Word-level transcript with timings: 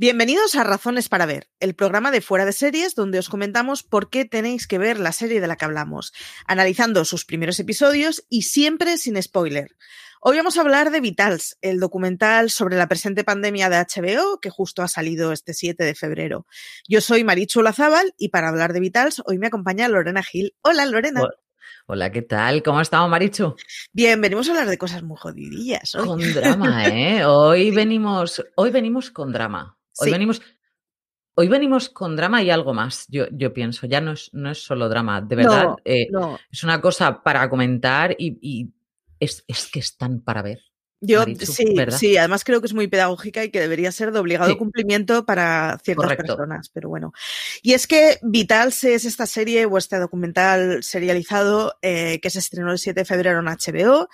Bienvenidos 0.00 0.54
a 0.54 0.64
Razones 0.64 1.10
para 1.10 1.26
Ver, 1.26 1.50
el 1.60 1.74
programa 1.74 2.10
de 2.10 2.22
Fuera 2.22 2.46
de 2.46 2.54
Series 2.54 2.94
donde 2.94 3.18
os 3.18 3.28
comentamos 3.28 3.82
por 3.82 4.08
qué 4.08 4.24
tenéis 4.24 4.66
que 4.66 4.78
ver 4.78 4.98
la 4.98 5.12
serie 5.12 5.42
de 5.42 5.46
la 5.46 5.56
que 5.56 5.66
hablamos, 5.66 6.14
analizando 6.46 7.04
sus 7.04 7.26
primeros 7.26 7.60
episodios 7.60 8.24
y 8.30 8.44
siempre 8.44 8.96
sin 8.96 9.22
spoiler. 9.22 9.76
Hoy 10.22 10.38
vamos 10.38 10.56
a 10.56 10.62
hablar 10.62 10.90
de 10.90 11.02
Vitals, 11.02 11.58
el 11.60 11.80
documental 11.80 12.48
sobre 12.48 12.78
la 12.78 12.88
presente 12.88 13.24
pandemia 13.24 13.68
de 13.68 13.76
HBO 13.76 14.40
que 14.40 14.48
justo 14.48 14.80
ha 14.80 14.88
salido 14.88 15.32
este 15.32 15.52
7 15.52 15.84
de 15.84 15.94
febrero. 15.94 16.46
Yo 16.88 17.02
soy 17.02 17.22
Marichu 17.22 17.60
Lazábal 17.60 18.14
y 18.16 18.30
para 18.30 18.48
hablar 18.48 18.72
de 18.72 18.80
Vitals 18.80 19.20
hoy 19.26 19.36
me 19.36 19.48
acompaña 19.48 19.86
Lorena 19.86 20.22
Gil. 20.22 20.54
Hola 20.62 20.86
Lorena. 20.86 21.28
Hola, 21.84 22.10
¿qué 22.10 22.22
tal? 22.22 22.62
¿Cómo 22.62 22.80
estamos, 22.80 23.10
Marichu? 23.10 23.54
Bien, 23.92 24.18
venimos 24.18 24.48
a 24.48 24.52
hablar 24.52 24.68
de 24.70 24.78
cosas 24.78 25.02
muy 25.02 25.18
jodidillas. 25.18 25.94
Hoy. 25.94 26.06
Con 26.06 26.32
drama, 26.32 26.86
¿eh? 26.88 27.22
Hoy 27.26 27.70
venimos, 27.70 28.42
hoy 28.56 28.70
venimos 28.70 29.10
con 29.10 29.30
drama. 29.30 29.76
Hoy 30.00 30.06
Sí. 30.06 30.12
venimos. 30.12 30.42
Hoy 31.36 31.48
venimos 31.48 31.88
con 31.88 32.16
drama 32.16 32.42
y 32.42 32.50
algo 32.50 32.74
más, 32.74 33.06
yo, 33.08 33.24
yo 33.30 33.54
pienso. 33.54 33.86
Ya 33.86 34.00
no 34.00 34.12
es, 34.12 34.28
no 34.32 34.50
es 34.50 34.58
solo 34.62 34.88
drama, 34.88 35.20
de 35.20 35.36
verdad. 35.36 35.64
No, 35.64 35.76
eh, 35.84 36.08
no. 36.10 36.38
Es 36.50 36.64
una 36.64 36.80
cosa 36.80 37.22
para 37.22 37.48
comentar 37.48 38.14
y, 38.18 38.36
y 38.42 38.68
es, 39.18 39.44
es 39.46 39.68
que 39.72 39.78
están 39.78 40.20
para 40.20 40.42
ver. 40.42 40.60
Yo 41.02 41.20
Marichu, 41.20 41.46
sí, 41.50 41.64
¿verdad? 41.74 41.96
sí, 41.96 42.14
además 42.18 42.44
creo 42.44 42.60
que 42.60 42.66
es 42.66 42.74
muy 42.74 42.86
pedagógica 42.86 43.42
y 43.42 43.50
que 43.50 43.58
debería 43.60 43.90
ser 43.90 44.12
de 44.12 44.18
obligado 44.18 44.50
Sí. 44.50 44.58
cumplimiento 44.58 45.24
para 45.24 45.78
ciertas 45.82 46.04
Correcto. 46.04 46.36
personas, 46.36 46.68
pero 46.68 46.90
bueno. 46.90 47.12
Y 47.62 47.72
es 47.72 47.86
que 47.86 48.18
Vitals 48.20 48.84
es 48.84 49.06
esta 49.06 49.24
serie 49.24 49.64
o 49.64 49.78
este 49.78 49.98
documental 49.98 50.82
serializado 50.82 51.78
eh, 51.80 52.20
que 52.20 52.28
se 52.28 52.40
estrenó 52.40 52.70
el 52.70 52.78
7 52.78 53.00
de 53.00 53.04
febrero 53.06 53.38
en 53.40 53.46
HBO, 53.46 54.10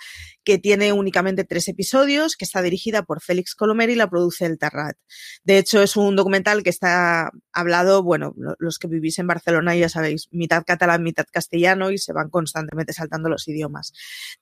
que 0.47 0.57
tiene 0.57 0.93
únicamente 0.93 1.43
tres 1.43 1.67
episodios, 1.67 2.37
que 2.37 2.45
está 2.45 2.61
dirigida 2.61 3.03
por 3.03 3.21
Félix 3.21 3.53
Colomer 3.53 3.89
y 3.89 3.95
la 3.95 4.09
produce 4.09 4.45
El 4.45 4.57
Terrat. 4.57 4.95
De 5.43 5.57
hecho, 5.57 5.81
es 5.81 5.97
un 5.97 6.15
documental 6.15 6.63
que 6.63 6.69
está 6.69 7.31
hablado, 7.51 8.01
bueno, 8.01 8.33
lo- 8.37 8.55
los 8.57 8.79
que 8.79 8.87
vivís 8.87 9.19
en 9.19 9.27
Barcelona 9.27 9.75
ya 9.75 9.89
sabéis, 9.89 10.29
mitad 10.31 10.63
catalán, 10.65 11.03
mitad 11.03 11.25
castellano 11.29 11.91
y 11.91 11.97
se 11.97 12.13
van 12.13 12.29
constantemente 12.29 12.93
saltando 12.93 13.27
los 13.27 13.45
idiomas. 13.49 13.91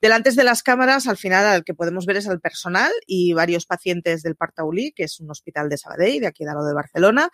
Delante 0.00 0.30
de 0.30 0.44
las 0.44 0.62
cámaras, 0.62 1.08
al 1.08 1.16
final, 1.16 1.44
al 1.44 1.64
que 1.64 1.74
podemos 1.74 2.06
ver 2.06 2.18
es 2.18 2.28
al 2.28 2.40
personal 2.40 2.92
y 3.04 3.32
varios 3.32 3.66
pacientes 3.66 4.22
del 4.22 4.36
Partaulí, 4.36 4.92
que 4.92 5.02
es 5.02 5.18
un 5.18 5.28
hospital 5.28 5.68
de 5.68 5.76
Sabadell, 5.76 6.20
de 6.20 6.28
aquí 6.28 6.44
de 6.44 6.50
lado 6.52 6.64
de 6.68 6.72
Barcelona. 6.74 7.30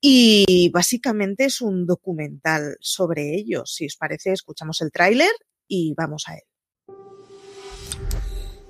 Y 0.00 0.70
básicamente 0.72 1.44
es 1.44 1.60
un 1.60 1.84
documental 1.84 2.78
sobre 2.80 3.34
ellos. 3.34 3.74
Si 3.74 3.84
os 3.84 3.96
parece, 3.96 4.32
escuchamos 4.32 4.80
el 4.80 4.92
tráiler 4.92 5.32
y 5.68 5.92
vamos 5.94 6.24
a 6.28 6.36
él. 6.36 6.47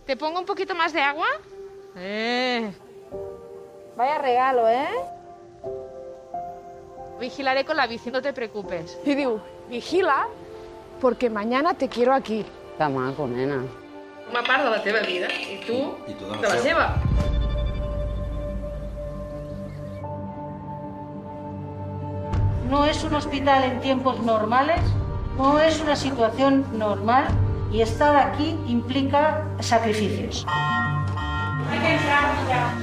¿Te 0.09 0.17
pongo 0.17 0.39
un 0.39 0.47
poquito 0.47 0.75
más 0.75 0.95
de 0.95 1.03
agua? 1.03 1.27
Eh. 1.95 2.73
Vaya 3.95 4.17
regalo, 4.17 4.67
¿eh? 4.67 4.89
Vigilaré 7.21 7.67
con 7.67 7.77
la 7.77 7.87
bici, 7.87 8.11
no 8.11 8.23
te 8.23 8.33
preocupes. 8.33 8.99
I 9.05 9.15
diu, 9.15 9.39
vigila, 9.69 10.29
porque 10.99 11.29
mañana 11.29 11.75
te 11.75 11.91
quiero 11.91 12.15
aquí. 12.15 12.43
Que 12.79 12.89
maco, 12.89 13.27
nena. 13.27 13.67
Una 14.31 14.43
part 14.43 14.65
de 14.65 14.71
la 14.71 14.83
teva 14.83 15.01
vida 15.01 15.29
i 15.29 15.61
tu, 15.67 15.77
I 16.09 16.15
tu 16.15 16.25
de 16.25 16.37
la 16.37 16.41
de 16.41 16.49
la 16.55 16.63
seva. 16.63 16.97
No 22.71 22.87
es 22.87 23.05
un 23.05 23.13
hospital 23.13 23.63
en 23.63 23.81
tiempos 23.83 24.21
normales, 24.21 24.81
no 25.37 25.61
es 25.61 25.79
una 25.83 25.97
situación 25.97 26.65
normal 26.79 27.29
y 27.73 27.81
estar 27.81 28.17
aquí 28.17 28.57
implica 28.67 29.45
sacrificios. 29.61 30.47
Hay 31.71 31.79
que 31.79 31.93
entrar 31.95 32.35
ya. 32.49 32.75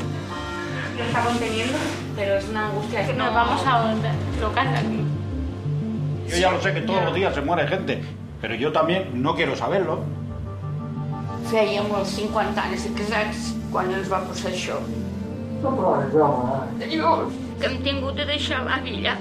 Lo 0.97 1.03
está 1.03 1.23
conteniendo, 1.23 1.77
pero 2.15 2.35
es 2.35 2.47
una 2.49 2.67
angustia 2.67 3.05
que 3.05 3.13
nos 3.13 3.33
vamos 3.33 3.61
a 3.65 3.93
tocar 4.39 4.67
aquí. 4.67 5.05
Yo 6.27 6.37
ya 6.37 6.51
lo 6.51 6.61
sé 6.61 6.73
que 6.73 6.81
todos 6.81 7.03
los 7.03 7.13
días 7.13 7.35
se 7.35 7.41
muere 7.41 7.67
gente, 7.67 8.01
pero 8.41 8.55
yo 8.55 8.71
también 8.71 9.21
no 9.21 9.35
quiero 9.35 9.55
saberlo. 9.55 10.03
Fèiem 11.45 11.91
els 11.93 12.09
50 12.09 12.57
anys 12.57 12.87
de 12.87 12.91
casats 12.97 13.51
quan 13.69 13.91
ens 13.93 14.07
va 14.09 14.17
passar 14.25 14.49
això. 14.49 14.79
Dios, 16.81 17.35
que 17.61 17.69
hem 17.69 17.75
tingut 17.85 18.17
de 18.17 18.25
deixar 18.25 18.63
la 18.65 18.79
villa. 18.81 19.13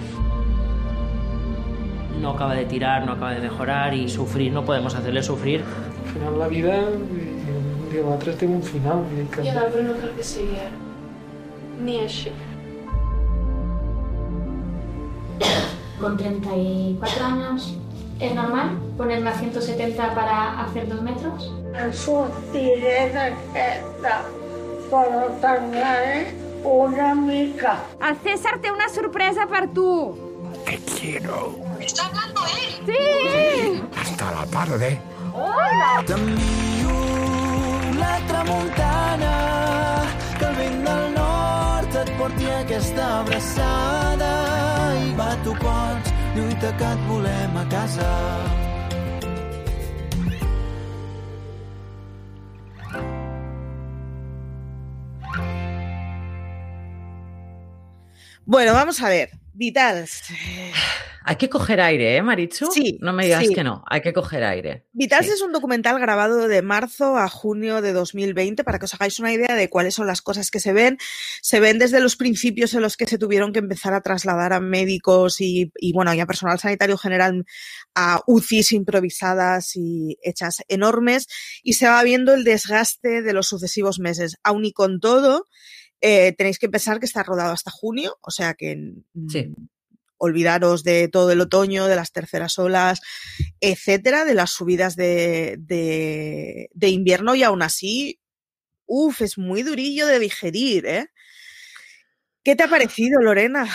No 2.25 2.31
acaba 2.31 2.55
de 2.55 2.65
tirar, 2.65 3.05
no 3.05 3.12
acaba 3.12 3.33
de 3.33 3.41
mejorar 3.41 3.93
y 3.93 4.09
sufrir, 4.09 4.51
no 4.51 4.65
podemos 4.65 4.95
hacerle 4.95 5.23
sufrir. 5.23 5.62
Al 5.62 6.12
final 6.15 6.39
la 6.39 6.49
vida, 6.49 6.75
un 6.89 7.91
dia 7.93 8.01
o 8.05 8.09
l'altre 8.11 8.33
té 8.33 8.47
un 8.47 8.62
final. 8.62 9.05
que- 9.31 9.45
Ja, 9.45 9.61
però 9.71 9.83
no 9.83 9.93
crec 10.01 10.17
que 10.17 10.25
sigui 10.25 10.57
ara. 10.57 10.71
Ni 11.85 12.01
així. 12.01 12.31
Con 16.01 16.17
34 16.17 17.25
años, 17.25 17.77
¿es 18.21 18.35
normal 18.35 18.79
ponerme 18.97 19.31
a 19.31 19.35
170 19.35 20.15
para 20.15 20.61
hacer 20.62 20.89
dos 20.89 21.03
metros? 21.03 21.53
Sortiré 21.93 23.12
d'aquesta, 23.12 24.23
però 24.91 25.29
tardaré 25.41 26.33
una 26.65 27.15
mica. 27.15 27.77
El 28.01 28.17
César 28.17 28.59
té 28.61 28.71
una 28.73 28.89
sorpresa 28.89 29.47
per 29.47 29.69
tu. 29.69 30.24
La 37.98 38.19
tramuntana, 38.26 39.34
que 40.38 40.44
el 40.44 40.54
vent 40.56 40.84
del 40.88 41.06
nord 41.14 41.97
et 42.02 42.10
porti 42.19 42.50
aquesta 42.50 43.06
abraçada 43.20 44.32
i 45.04 45.14
va 45.19 45.30
tu 45.44 45.54
pots, 45.62 46.12
lluita 46.36 46.75
que 46.81 46.92
et 46.96 47.08
volem 47.08 47.56
a 47.56 47.64
casa. 47.76 48.10
Bueno, 58.46 58.75
vamos 58.75 59.00
a 59.00 59.08
ver. 59.08 59.44
Vitals. 59.54 60.22
Hay 61.26 61.37
que 61.37 61.48
coger 61.48 61.81
aire, 61.81 62.16
¿eh, 62.16 62.22
Marichu? 62.22 62.66
Sí, 62.70 62.98
No 63.00 63.12
me 63.15 63.25
digas 63.25 63.47
sí. 63.47 63.54
que 63.54 63.65
no. 63.65 63.82
Hay 63.88 64.03
que 64.03 64.12
coger 64.12 64.44
aire. 64.44 64.84
Vitals 64.92 65.26
Sí. 65.26 65.32
es 65.32 65.41
un 65.42 65.53
documental 65.53 65.98
grabado 65.98 66.48
de 66.48 66.60
marzo 66.60 67.16
a 67.16 67.28
junio 67.28 67.81
de 67.81 67.93
2020 67.94 68.62
para 68.64 68.78
que 68.78 68.84
os 68.84 68.94
hagáis 68.94 69.19
una 69.20 69.32
idea 69.32 69.54
de 69.54 69.70
cuáles 69.70 69.94
son 69.94 70.06
las 70.06 70.20
cosas 70.20 70.50
que 70.50 70.60
se 70.60 70.72
ven. 70.75 70.98
Se 71.41 71.60
ven 71.60 71.78
desde 71.78 72.00
los 72.00 72.16
principios 72.16 72.75
en 72.75 72.82
los 72.82 72.97
que 72.98 73.06
se 73.06 73.16
tuvieron 73.16 73.53
que 73.53 73.60
empezar 73.60 73.94
a 73.94 74.03
trasladar 74.03 74.53
a 74.53 74.60
médicos 74.60 75.41
y, 75.41 75.72
y, 75.76 75.93
bueno, 75.94 76.12
y 76.12 76.20
a 76.20 76.26
personal 76.26 76.59
sanitario 76.59 76.98
general 76.98 77.47
a 77.94 78.20
UCIs 78.26 78.72
improvisadas 78.72 79.76
y 79.76 80.19
hechas 80.22 80.62
enormes 80.69 81.28
y 81.62 81.75
se 81.75 81.87
va 81.87 82.03
viendo 82.03 82.34
el 82.34 82.44
desgaste 82.44 83.22
de 83.22 83.32
los 83.32 83.47
sucesivos 83.47 83.98
meses. 83.98 84.37
Aun 84.43 84.64
y 84.66 84.72
con 84.72 85.00
todo, 85.00 85.47
eh, 86.06 86.34
tenéis 86.37 86.59
que 86.59 86.69
pensar 86.69 86.98
que 87.00 87.06
está 87.06 87.22
rodado 87.22 87.53
hasta 87.53 87.70
junio, 87.70 88.19
o 88.20 88.31
sea 88.31 88.53
que 88.53 88.92
Sí. 89.28 89.54
olvidaros 90.19 90.84
de 90.84 91.09
todo 91.09 91.32
el 91.32 91.41
otoño, 91.41 91.87
de 91.87 91.97
las 91.97 92.12
terceras 92.12 92.59
olas, 92.59 93.00
etcétera, 93.60 94.25
de 94.26 94.34
las 94.34 94.50
subidas 94.50 94.97
de, 94.97 95.56
de, 95.59 96.69
de 96.75 96.88
invierno 96.91 97.34
y 97.34 97.43
aún 97.43 97.62
así, 97.62 98.20
uff, 98.87 99.22
es 99.22 99.38
muy 99.38 99.62
durillo 99.62 100.06
de 100.06 100.19
digerir, 100.19 100.84
¿eh? 100.87 101.06
¿Qué 102.43 102.54
te 102.54 102.62
ha 102.64 102.69
parecido, 102.69 103.22
Lorena? 103.22 103.66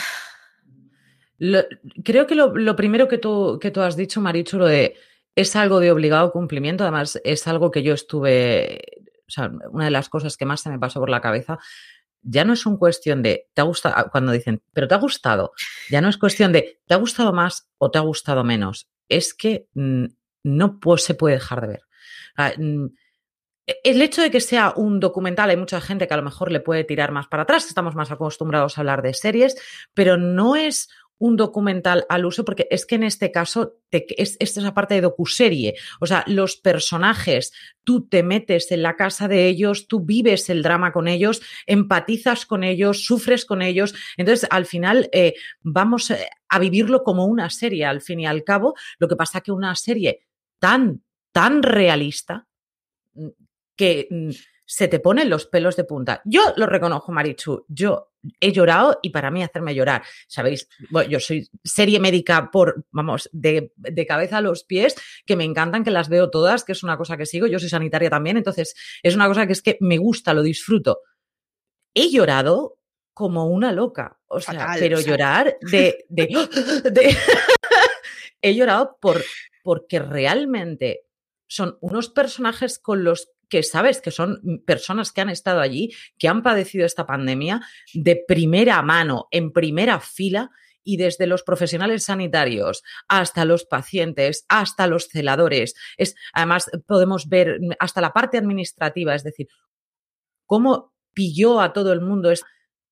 Lo- 1.40 1.64
creo 2.04 2.28
que 2.28 2.36
lo, 2.36 2.54
lo 2.56 2.76
primero 2.76 3.08
que 3.08 3.18
tú, 3.18 3.58
que 3.60 3.72
tú 3.72 3.82
has 3.82 3.96
dicho, 3.96 4.22
Marichu, 4.22 4.58
lo 4.58 4.68
de 4.68 4.96
es 5.36 5.56
algo 5.56 5.80
de 5.80 5.92
obligado 5.92 6.32
cumplimiento. 6.32 6.84
Además, 6.84 7.20
es 7.24 7.48
algo 7.48 7.72
que 7.72 7.82
yo 7.82 7.94
estuve. 7.94 8.82
O 9.28 9.32
sea, 9.32 9.50
una 9.72 9.86
de 9.86 9.92
las 9.92 10.10
cosas 10.10 10.36
que 10.38 10.46
más 10.46 10.62
se 10.62 10.70
me 10.70 10.80
pasó 10.80 11.00
por 11.00 11.10
la 11.10 11.22
cabeza. 11.22 11.58
Ya 12.22 12.44
no 12.46 12.54
es 12.54 12.66
un 12.66 12.78
cuestión 12.78 13.22
de 13.24 13.48
te 13.54 13.62
ha 13.62 13.66
gustado, 13.66 14.10
cuando 14.12 14.32
dicen, 14.32 14.62
pero 14.74 14.88
te 14.88 14.96
ha 14.96 14.98
gustado, 14.98 15.52
ya 15.90 16.02
no 16.02 16.10
es 16.10 16.18
cuestión 16.18 16.52
de 16.52 16.80
te 16.86 16.94
ha 16.94 16.98
gustado 16.98 17.34
más 17.34 17.70
o 17.78 17.92
te 17.92 17.98
ha 17.98 18.02
gustado 18.02 18.44
menos. 18.44 18.90
Es 19.08 19.34
que 19.34 19.68
mm, 19.74 20.06
no 20.44 20.80
pu- 20.80 20.98
se 20.98 21.14
puede 21.16 21.36
dejar 21.36 21.62
de 21.62 21.68
ver. 21.68 21.82
Ah, 22.38 22.54
mm, 22.58 22.88
el 23.84 24.02
hecho 24.02 24.22
de 24.24 24.32
que 24.32 24.42
sea 24.42 24.74
un 24.76 25.00
documental, 25.00 25.50
hay 25.52 25.58
mucha 25.58 25.80
gente 25.80 26.08
que 26.08 26.14
a 26.14 26.18
lo 26.18 26.24
mejor 26.24 26.52
le 26.52 26.60
puede 26.60 26.84
tirar 26.84 27.12
más 27.12 27.28
para 27.28 27.44
atrás, 27.44 27.68
estamos 27.68 27.96
más 27.96 28.10
acostumbrados 28.12 28.78
a 28.78 28.82
hablar 28.82 29.02
de 29.04 29.14
series, 29.14 29.56
pero 29.94 30.18
no 30.18 30.56
es 30.56 30.90
un 31.20 31.36
documental 31.36 32.06
al 32.10 32.26
uso, 32.26 32.44
porque 32.44 32.68
es 32.72 32.86
que 32.86 32.96
en 32.96 33.04
este 33.04 33.32
caso 33.32 33.76
es, 33.92 34.38
es 34.40 34.58
esa 34.58 34.74
parte 34.74 34.96
de 34.96 35.02
docuserie. 35.02 35.76
O 36.00 36.08
sea, 36.08 36.24
los 36.26 36.56
personajes, 36.56 37.52
tú 37.84 38.08
te 38.08 38.24
metes 38.24 38.72
en 38.72 38.82
la 38.82 38.96
casa 38.96 39.28
de 39.28 39.48
ellos, 39.48 39.88
tú 39.88 40.00
vives 40.00 40.50
el 40.50 40.64
drama 40.64 40.92
con 40.92 41.08
ellos, 41.08 41.42
empatizas 41.68 42.46
con 42.46 42.64
ellos, 42.64 43.06
sufres 43.06 43.46
con 43.46 43.62
ellos. 43.62 43.94
Entonces, 44.18 44.48
al 44.50 44.66
final, 44.66 45.10
eh, 45.12 45.36
vamos 45.62 46.12
a 46.12 46.60
vivirlo 46.60 47.04
como 47.04 47.26
una 47.26 47.50
serie, 47.50 47.86
al 47.86 48.02
fin 48.02 48.22
y 48.22 48.26
al 48.26 48.44
cabo. 48.44 48.76
Lo 48.98 49.08
que 49.08 49.16
pasa 49.16 49.42
que 49.42 49.52
una 49.52 49.76
serie 49.76 50.22
tan, 50.60 51.04
tan 51.32 51.62
realista 51.64 52.48
que 53.76 54.08
se 54.72 54.88
te 54.88 55.00
ponen 55.00 55.32
los 55.32 55.48
pelos 55.48 55.76
de 55.76 55.84
punta. 55.84 56.22
Yo 56.26 56.54
lo 56.56 56.68
reconozco, 56.68 57.12
Marichu, 57.12 57.66
yo 57.70 58.12
he 58.40 58.52
llorado 58.52 59.00
y 59.02 59.10
para 59.10 59.32
mí 59.32 59.42
hacerme 59.42 59.74
llorar, 59.74 60.04
¿sabéis? 60.28 60.70
Bueno, 60.92 61.10
yo 61.10 61.20
soy 61.20 61.50
serie 61.64 62.00
médica 62.00 62.52
por, 62.52 62.86
vamos, 62.92 63.32
de, 63.34 63.74
de, 63.78 64.06
cabeza 64.06 64.38
a 64.38 64.42
los 64.42 64.64
pies, 64.64 64.96
que 65.26 65.36
me 65.36 65.44
encantan, 65.44 65.84
que 65.84 65.90
las 65.90 66.08
veo 66.08 66.30
todas, 66.30 66.64
que 66.64 66.74
es 66.74 66.84
una 66.84 66.98
cosa 66.98 67.18
que 67.18 67.26
sigo, 67.26 67.48
yo 67.48 67.58
soy 67.58 67.70
sanitaria 67.70 68.12
también, 68.12 68.38
entonces 68.38 68.76
es 69.02 69.16
una 69.16 69.28
cosa 69.28 69.48
que 69.48 69.54
es 69.54 69.64
que 69.64 69.80
me 69.80 69.98
gusta, 69.98 70.36
lo 70.36 70.44
disfruto. 70.44 71.00
He 71.96 72.12
llorado 72.12 72.78
como 73.16 73.48
una 73.48 73.72
loca, 73.72 74.20
o 74.28 74.40
sea, 74.40 74.54
Fatal, 74.54 74.80
pero 74.80 74.98
o 75.00 75.02
sea. 75.02 75.12
llorar 75.12 75.58
de... 75.62 76.06
de, 76.10 76.28
de- 76.92 77.18
he 78.44 78.54
llorado 78.54 79.00
por, 79.02 79.24
porque 79.64 79.98
realmente 79.98 81.08
son 81.48 81.80
unos 81.82 82.10
personajes 82.10 82.78
con 82.78 83.04
los 83.04 83.32
que 83.50 83.64
sabes 83.64 84.02
que 84.02 84.12
son 84.12 84.62
personas 84.66 85.12
que 85.12 85.22
han 85.22 85.30
estado 85.30 85.60
allí, 85.60 85.92
que 86.18 86.28
han 86.28 86.44
padecido 86.44 86.86
esta 86.86 87.06
pandemia 87.06 87.62
de 87.94 88.24
primera 88.28 88.82
mano, 88.82 89.28
en 89.32 89.52
primera 89.52 90.00
fila, 90.00 90.52
y 90.84 90.98
desde 90.98 91.28
los 91.28 91.44
profesionales 91.44 92.06
sanitarios 92.06 92.84
hasta 93.08 93.46
los 93.46 93.66
pacientes, 93.66 94.46
hasta 94.48 94.88
los 94.88 95.08
celadores. 95.08 95.76
Es, 95.98 96.16
además, 96.34 96.70
podemos 96.88 97.28
ver 97.28 97.60
hasta 97.80 98.02
la 98.02 98.12
parte 98.12 98.38
administrativa, 98.38 99.14
es 99.14 99.24
decir, 99.24 99.48
cómo 100.46 100.94
pilló 101.14 101.62
a 101.62 101.74
todo 101.74 101.94
el 101.94 102.02
mundo 102.02 102.32
es 102.32 102.44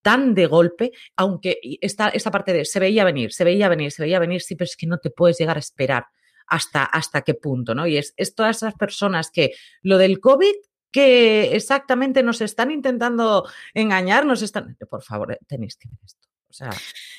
tan 0.04 0.36
de 0.36 0.46
golpe, 0.46 0.92
aunque 1.16 1.60
esta, 1.82 2.10
esta 2.10 2.30
parte 2.30 2.54
de 2.54 2.66
se 2.66 2.80
veía 2.80 3.04
venir, 3.04 3.34
se 3.34 3.44
veía 3.44 3.68
venir, 3.68 3.92
se 3.92 4.04
veía 4.04 4.20
venir, 4.20 4.42
sí, 4.42 4.56
pero 4.56 4.66
es 4.66 4.78
que 4.78 4.88
no 4.88 5.00
te 5.00 5.10
puedes 5.10 5.38
llegar 5.38 5.58
a 5.58 5.60
esperar 5.60 6.06
hasta, 6.48 6.84
hasta 6.84 7.22
qué 7.22 7.34
punto, 7.34 7.76
¿no? 7.76 7.88
Y 7.88 7.98
es, 7.98 8.14
es 8.18 8.36
todas 8.36 8.58
esas 8.58 8.74
personas 8.74 9.32
que 9.32 9.52
lo 9.82 9.98
del 9.98 10.20
COVID, 10.20 10.56
que 10.92 11.56
exactamente 11.56 12.24
nos 12.24 12.42
están 12.42 12.72
intentando 12.72 13.48
engañar, 13.74 14.26
nos 14.26 14.42
están... 14.42 14.78
Por 14.90 15.04
favor, 15.04 15.34
eh, 15.34 15.40
tenéis 15.48 15.76
que 15.76 15.90
ver 15.90 16.00
esto. 16.04 16.28
O 16.50 16.54
sea, 16.54 16.72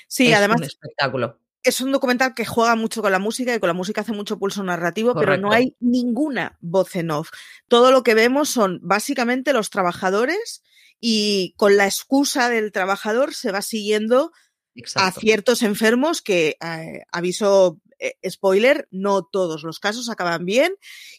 Sí, 0.09 0.29
es 0.29 0.37
además 0.37 0.59
un 0.59 0.65
espectáculo. 0.65 1.39
es 1.63 1.81
un 1.81 1.93
documental 1.93 2.35
que 2.35 2.47
juega 2.47 2.75
mucho 2.75 3.03
con 3.03 3.13
la 3.13 3.19
música 3.19 3.55
y 3.55 3.61
con 3.61 3.69
la 3.69 3.75
música 3.75 4.01
hace 4.01 4.13
mucho 4.13 4.39
pulso 4.39 4.65
narrativo, 4.65 5.15
pero 5.15 5.37
no 5.37 5.53
hay 5.53 5.77
ninguna 5.81 6.57
voz 6.61 6.97
en 6.97 7.11
off. 7.11 7.31
Todo 7.69 7.93
lo 7.93 8.03
que 8.03 8.15
vemos 8.15 8.49
son 8.49 8.81
básicamente 8.83 9.53
los 9.53 9.69
trabajadores 9.69 10.63
y 10.99 11.53
con 11.57 11.77
la 11.77 11.85
excusa 11.85 12.49
del 12.49 12.73
trabajador 12.73 13.35
se 13.35 13.53
va 13.53 13.61
siguiendo 13.61 14.33
a 14.95 15.13
ciertos 15.13 15.63
enfermos 15.63 16.23
que, 16.23 16.57
eh, 16.61 17.03
aviso 17.13 17.81
eh, 17.99 18.15
spoiler, 18.29 18.89
no 18.91 19.23
todos 19.25 19.63
los 19.63 19.79
casos 19.81 20.09
acaban 20.11 20.45
bien 20.45 20.75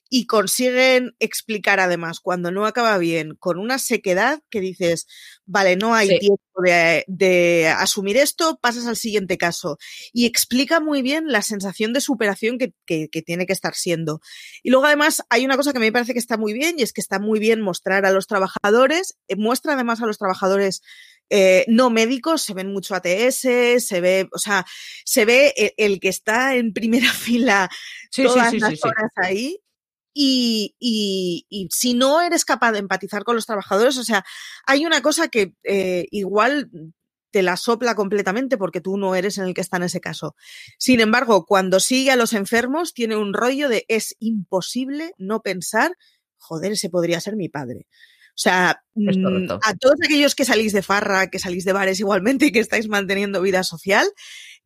y 0.09 0.25
consiguen 0.25 1.15
explicar 1.19 1.79
además 1.79 2.19
cuando 2.19 2.51
no 2.51 2.65
acaba 2.65 2.97
bien 2.97 3.35
con 3.39 3.57
una 3.59 3.79
sequedad 3.79 4.41
que 4.49 4.59
dices, 4.61 5.07
vale, 5.45 5.75
no 5.75 5.93
hay 5.93 6.07
Sí. 6.09 6.19
tiempo 6.19 6.43
de, 6.63 7.05
de 7.07 7.67
asumir 7.69 8.17
esto, 8.17 8.57
pasas 8.61 8.85
al 8.87 8.95
siguiente 8.97 9.37
caso. 9.37 9.77
Y 10.13 10.25
explica 10.25 10.79
muy 10.79 11.01
bien 11.01 11.27
la 11.27 11.41
sensación 11.41 11.93
de 11.93 12.01
superación 12.01 12.57
que, 12.57 12.73
que- 12.85 13.09
que 13.09 13.21
tiene 13.21 13.45
que 13.45 13.53
estar 13.53 13.75
siendo. 13.75 14.19
Y 14.63 14.69
luego 14.71 14.85
además 14.85 15.23
hay 15.29 15.45
una 15.45 15.57
cosa 15.57 15.73
que 15.73 15.79
me 15.79 15.91
parece 15.91 16.13
que 16.13 16.19
está 16.19 16.37
muy 16.37 16.53
bien 16.53 16.75
y 16.79 16.83
es 16.83 16.93
que 16.93 17.01
está 17.01 17.19
muy 17.19 17.39
bien 17.39 17.61
mostrar 17.61 18.05
a 18.05 18.11
los 18.11 18.27
trabajadores, 18.27 19.17
eh, 19.27 19.35
muestra 19.35 19.73
además 19.73 20.01
a 20.01 20.05
los 20.05 20.17
trabajadores 20.17 20.81
eh, 21.29 21.65
no 21.67 21.89
médicos, 21.89 22.41
se 22.43 22.53
ven 22.53 22.71
mucho 22.73 22.95
ATS, 22.95 23.41
se 23.79 24.01
ve, 24.01 24.27
o 24.33 24.37
sea, 24.39 24.65
se 25.05 25.25
ve 25.25 25.53
el, 25.57 25.73
el 25.77 25.99
que 25.99 26.09
está 26.09 26.55
en 26.55 26.73
primera 26.73 27.11
fila 27.13 27.69
Sí, 28.11 28.23
todas 28.23 28.51
sí, 28.51 28.59
las 28.59 28.73
sí, 28.73 28.79
horas 28.83 29.11
ahí. 29.15 29.59
Y, 30.13 30.75
y- 30.79 31.45
y 31.49 31.67
si 31.71 31.93
no 31.93 32.19
eres 32.21 32.43
capaz 32.45 32.71
de 32.73 32.79
empatizar 32.79 33.23
con 33.23 33.35
los 33.35 33.45
trabajadores, 33.45 33.97
o 33.97 34.03
sea, 34.03 34.25
hay 34.65 34.85
una 34.85 35.01
cosa 35.01 35.27
que 35.29 35.53
eh, 35.63 36.07
igual 36.11 36.69
te 37.31 37.43
la 37.43 37.57
sopla 37.57 37.93
completamente 37.93 38.57
porque 38.57 38.81
tú 38.81 38.97
no 38.97 39.13
eres 39.15 39.37
en 39.37 39.45
el 39.45 39.53
que 39.53 39.61
está 39.61 39.77
en 39.77 39.83
ese 39.83 40.01
caso. 40.01 40.35
Sin 40.79 40.99
embargo, 40.99 41.45
cuando 41.45 41.79
sigue 41.79 42.09
a 42.11 42.15
los 42.15 42.33
enfermos, 42.33 42.93
tiene 42.95 43.15
un 43.17 43.33
rollo 43.33 43.69
de 43.69 43.85
es 43.87 44.15
imposible 44.19 45.13
no 45.19 45.41
pensar, 45.43 45.95
joder, 46.37 46.71
ese 46.71 46.89
podría 46.89 47.21
ser 47.21 47.35
mi 47.35 47.47
padre. 47.47 47.87
O 48.39 48.41
sea, 48.41 48.81
mm, 48.95 49.51
a 49.63 49.75
todos 49.75 49.95
aquellos 50.01 50.33
que 50.33 50.45
salís 50.45 50.71
de 50.71 50.81
farra, 50.81 51.27
que 51.27 51.39
salís 51.39 51.65
de 51.65 51.73
bares 51.73 51.99
igualmente 51.99 52.45
y 52.45 52.51
que 52.53 52.61
estáis 52.61 52.87
manteniendo 52.87 53.41
vida 53.41 53.63
social, 53.63 54.09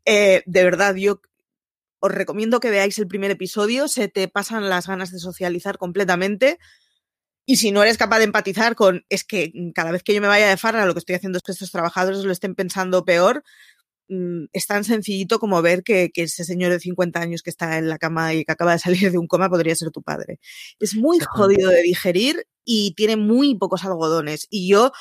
eh, 0.05 0.43
de 0.45 0.63
verdad, 0.63 0.93
yo 0.93 1.21
os 1.99 2.11
recomiendo 2.11 2.59
que 2.59 2.69
veáis 2.69 2.99
el 2.99 3.07
primer 3.07 3.31
episodio, 3.31 3.87
se 3.87 4.09
te 4.09 4.27
pasan 4.27 4.69
las 4.69 4.85
ganas 4.85 5.09
de 5.11 5.17
socializar 5.17 5.79
completamente. 5.79 6.59
Y 7.47 7.55
si 7.57 7.71
no 7.71 7.81
eres 7.81 7.97
capaz 7.97 8.19
de 8.19 8.25
empatizar 8.25 8.75
con, 8.75 9.05
es 9.09 9.23
que 9.23 9.51
cada 9.73 9.91
vez 9.91 10.03
que 10.03 10.13
yo 10.13 10.21
me 10.21 10.27
vaya 10.27 10.49
de 10.49 10.57
farra, 10.57 10.85
lo 10.85 10.93
que 10.93 10.99
estoy 10.99 11.15
haciendo 11.15 11.37
es 11.37 11.43
que 11.43 11.53
estos 11.53 11.71
trabajadores 11.71 12.23
lo 12.25 12.31
estén 12.31 12.53
pensando 12.53 13.05
peor, 13.05 13.43
mm, 14.07 14.45
es 14.53 14.67
tan 14.67 14.83
sencillito 14.83 15.39
como 15.39 15.63
ver 15.63 15.81
que, 15.81 16.11
que 16.13 16.23
ese 16.23 16.43
señor 16.43 16.71
de 16.71 16.79
50 16.79 17.19
años 17.19 17.41
que 17.41 17.49
está 17.49 17.79
en 17.79 17.89
la 17.89 17.97
cama 17.97 18.35
y 18.35 18.45
que 18.45 18.51
acaba 18.51 18.73
de 18.73 18.79
salir 18.79 19.11
de 19.11 19.17
un 19.17 19.27
coma 19.27 19.49
podría 19.49 19.75
ser 19.75 19.89
tu 19.89 20.03
padre. 20.03 20.39
Es 20.79 20.95
muy 20.95 21.19
jodido 21.19 21.71
de 21.71 21.81
digerir 21.81 22.45
y 22.65 22.93
tiene 22.95 23.17
muy 23.17 23.55
pocos 23.55 23.83
algodones. 23.85 24.47
Y 24.49 24.67
yo 24.67 24.91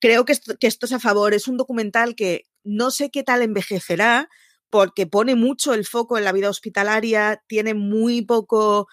creo 0.00 0.24
que 0.24 0.32
esto, 0.32 0.86
es 0.86 0.92
a 0.92 0.98
favor. 0.98 1.34
Es 1.34 1.48
un 1.48 1.56
documental 1.56 2.14
que 2.14 2.46
no 2.64 2.90
sé 2.90 3.10
qué 3.10 3.22
tal 3.22 3.42
envejecerá, 3.42 4.28
porque 4.70 5.06
pone 5.06 5.34
mucho 5.34 5.74
el 5.74 5.86
foco 5.86 6.18
en 6.18 6.24
la 6.24 6.32
vida 6.32 6.50
hospitalaria, 6.50 7.42
tiene 7.46 7.74
muy 7.74 8.22
poco 8.22 8.88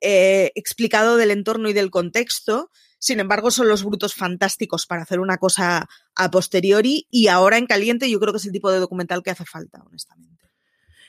eh, 0.00 0.52
explicado 0.54 1.16
del 1.16 1.30
entorno 1.30 1.68
y 1.68 1.72
del 1.72 1.90
contexto. 1.90 2.70
Sin 2.98 3.18
embargo, 3.18 3.50
son 3.50 3.68
los 3.68 3.82
brutos 3.82 4.14
fantásticos 4.14 4.86
para 4.86 5.02
hacer 5.02 5.18
una 5.18 5.38
cosa 5.38 5.88
a 6.14 6.30
posteriori 6.30 7.08
y 7.10 7.26
ahora 7.26 7.58
en 7.58 7.66
caliente 7.66 8.08
yo 8.08 8.20
creo 8.20 8.32
que 8.32 8.36
es 8.36 8.46
el 8.46 8.52
tipo 8.52 8.70
de 8.70 8.78
documental 8.78 9.22
que 9.24 9.30
hace 9.30 9.44
falta, 9.44 9.82
honestamente. 9.84 10.50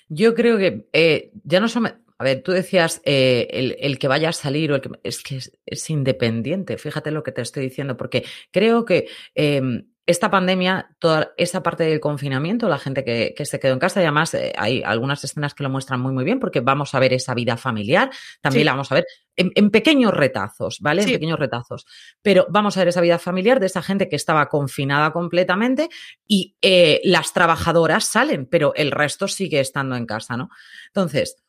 Yo 0.10 0.33
creo 0.33 0.57
que 0.57 0.88
eh, 0.94 1.31
ya 1.44 1.60
no 1.60 1.68
son. 1.68 2.03
A 2.24 2.30
ver, 2.30 2.42
tú 2.42 2.54
decías 2.54 3.02
eh, 3.04 3.50
el, 3.52 3.75
el 3.81 4.00
que 4.00 4.08
vaya 4.08 4.30
a 4.30 4.31
salir 4.31 4.72
o 4.72 4.75
el 4.75 4.81
que. 4.81 4.92
Es 5.04 5.22
que 5.22 5.36
es, 5.36 5.52
es 5.66 5.90
independiente, 5.90 6.78
fíjate 6.78 7.12
lo 7.12 7.22
que 7.22 7.34
te 7.34 7.42
estoy 7.42 7.64
diciendo, 7.64 7.98
porque 7.98 8.24
creo 8.50 8.86
que 8.86 9.10
eh, 9.36 9.62
esta 10.06 10.30
pandemia, 10.31 10.96
toda 11.00 11.34
esa 11.38 11.64
parte 11.64 11.84
del 11.84 12.00
confinamiento, 12.00 12.70
la 12.70 12.78
gente 12.78 13.04
que, 13.04 13.34
que 13.36 13.46
se 13.46 13.60
quedó 13.60 13.74
en 13.74 13.80
casa, 13.80 14.00
y 14.02 14.04
además 14.04 14.34
eh, 14.36 14.54
hay 14.58 14.84
algunas 14.86 15.22
escenas 15.24 15.54
que 15.54 15.64
lo 15.64 15.70
muestran 15.70 16.00
muy, 16.00 16.14
muy 16.14 16.24
bien, 16.24 16.40
porque 16.40 16.62
vamos 16.62 16.94
a 16.94 17.00
ver 17.00 17.12
esa 17.14 17.34
vida 17.34 17.58
familiar, 17.58 18.10
también 18.42 18.62
Sí. 18.62 18.66
la 18.66 18.72
vamos 18.72 18.92
a 18.92 18.96
ver 18.96 19.06
en, 19.36 19.52
en 19.56 19.70
pequeños 19.70 20.14
retazos, 20.14 20.80
¿vale? 20.80 21.04
Sí. 21.04 21.10
En 21.10 21.16
pequeños 21.16 21.40
retazos. 21.40 21.86
Pero 22.22 22.48
vamos 22.50 22.78
a 22.78 22.81
ver 22.81 22.90
esa 22.90 23.02
vida 23.02 23.20
familiar 23.20 23.60
de 23.60 23.66
esa 23.66 23.81
gente 23.81 24.08
que 24.08 24.16
estaba 24.16 24.48
confinada 24.48 25.12
completamente 25.12 25.90
y 26.28 26.56
eh, 26.62 27.02
las 27.04 27.34
trabajadoras 27.34 28.06
salen, 28.06 28.46
pero 28.46 28.74
el 28.75 28.92
resto 28.92 29.27
sigue 29.27 29.60
estando 29.60 29.96
en 29.98 30.06
casa, 30.06 30.38
¿no? 30.38 30.50
Entonces, 30.88 31.43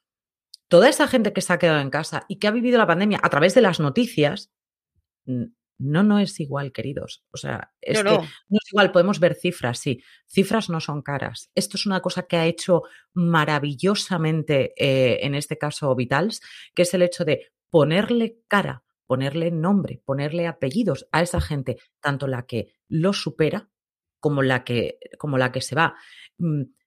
toda 0.69 0.89
esa 0.89 1.07
gente 1.09 1.33
que 1.33 1.41
se 1.41 1.53
ha 1.53 1.59
quedado 1.59 1.81
en 1.81 1.91
casa 1.91 2.25
y 2.29 2.39
que 2.39 2.47
ha 2.49 2.53
vivido 2.53 2.79
la 2.79 2.87
pandemia 2.87 3.21
a 3.23 3.29
través 3.31 3.55
de 3.55 3.61
las 3.61 3.81
noticias, 3.81 4.51
no, 5.27 6.03
no 6.03 6.19
es 6.19 6.39
igual, 6.41 6.73
queridos. 6.73 7.25
O 7.33 7.37
sea, 7.37 7.73
es 7.81 8.03
No, 8.05 8.11
que 8.11 8.17
no. 8.17 8.23
no 8.23 8.59
es 8.63 8.73
igual, 8.73 8.93
podemos 8.93 9.21
ver 9.21 9.35
cifras, 9.35 9.79
sí. 9.79 10.03
Cifras 10.27 10.71
no 10.71 10.81
son 10.81 11.03
caras. 11.03 11.51
Esto 11.55 11.77
es 11.77 11.87
una 11.87 12.01
cosa 12.01 12.27
que 12.27 12.37
ha 12.37 12.47
hecho 12.47 12.83
maravillosamente, 13.13 14.73
eh, 14.77 15.25
en 15.27 15.35
este 15.35 15.59
caso, 15.59 15.95
Vitals, 15.95 16.41
que 16.75 16.83
es 16.83 16.95
el 16.95 17.03
hecho 17.03 17.25
de 17.25 17.53
ponerle 17.71 18.39
cara, 18.49 18.85
ponerle 19.07 19.51
nombre, 19.51 20.01
ponerle 20.05 20.47
apellidos 20.47 21.09
a 21.13 21.23
esa 21.23 21.41
gente, 21.41 21.79
tanto 22.01 22.27
la 22.27 22.47
que 22.47 22.75
lo 22.89 23.13
supera 23.13 23.69
como 24.21 24.43
la 24.43 24.65
que, 24.65 24.99
como 25.19 25.39
la 25.39 25.53
que 25.53 25.61
se 25.61 25.75
va. 25.75 25.97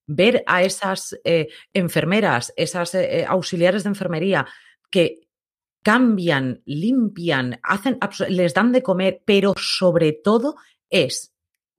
Ver 0.07 0.43
a 0.47 0.63
esas 0.63 1.19
eh, 1.23 1.49
enfermeras, 1.73 2.53
esas 2.55 2.95
eh, 2.95 3.25
auxiliares 3.27 3.83
de 3.83 3.89
enfermería 3.89 4.47
que 4.89 5.27
cambian, 5.83 6.61
limpian, 6.65 7.59
hacen, 7.63 7.99
les 8.29 8.53
dan 8.53 8.71
de 8.71 8.83
comer, 8.83 9.21
pero 9.25 9.53
sobre 9.57 10.13
todo 10.13 10.55
es 10.89 11.33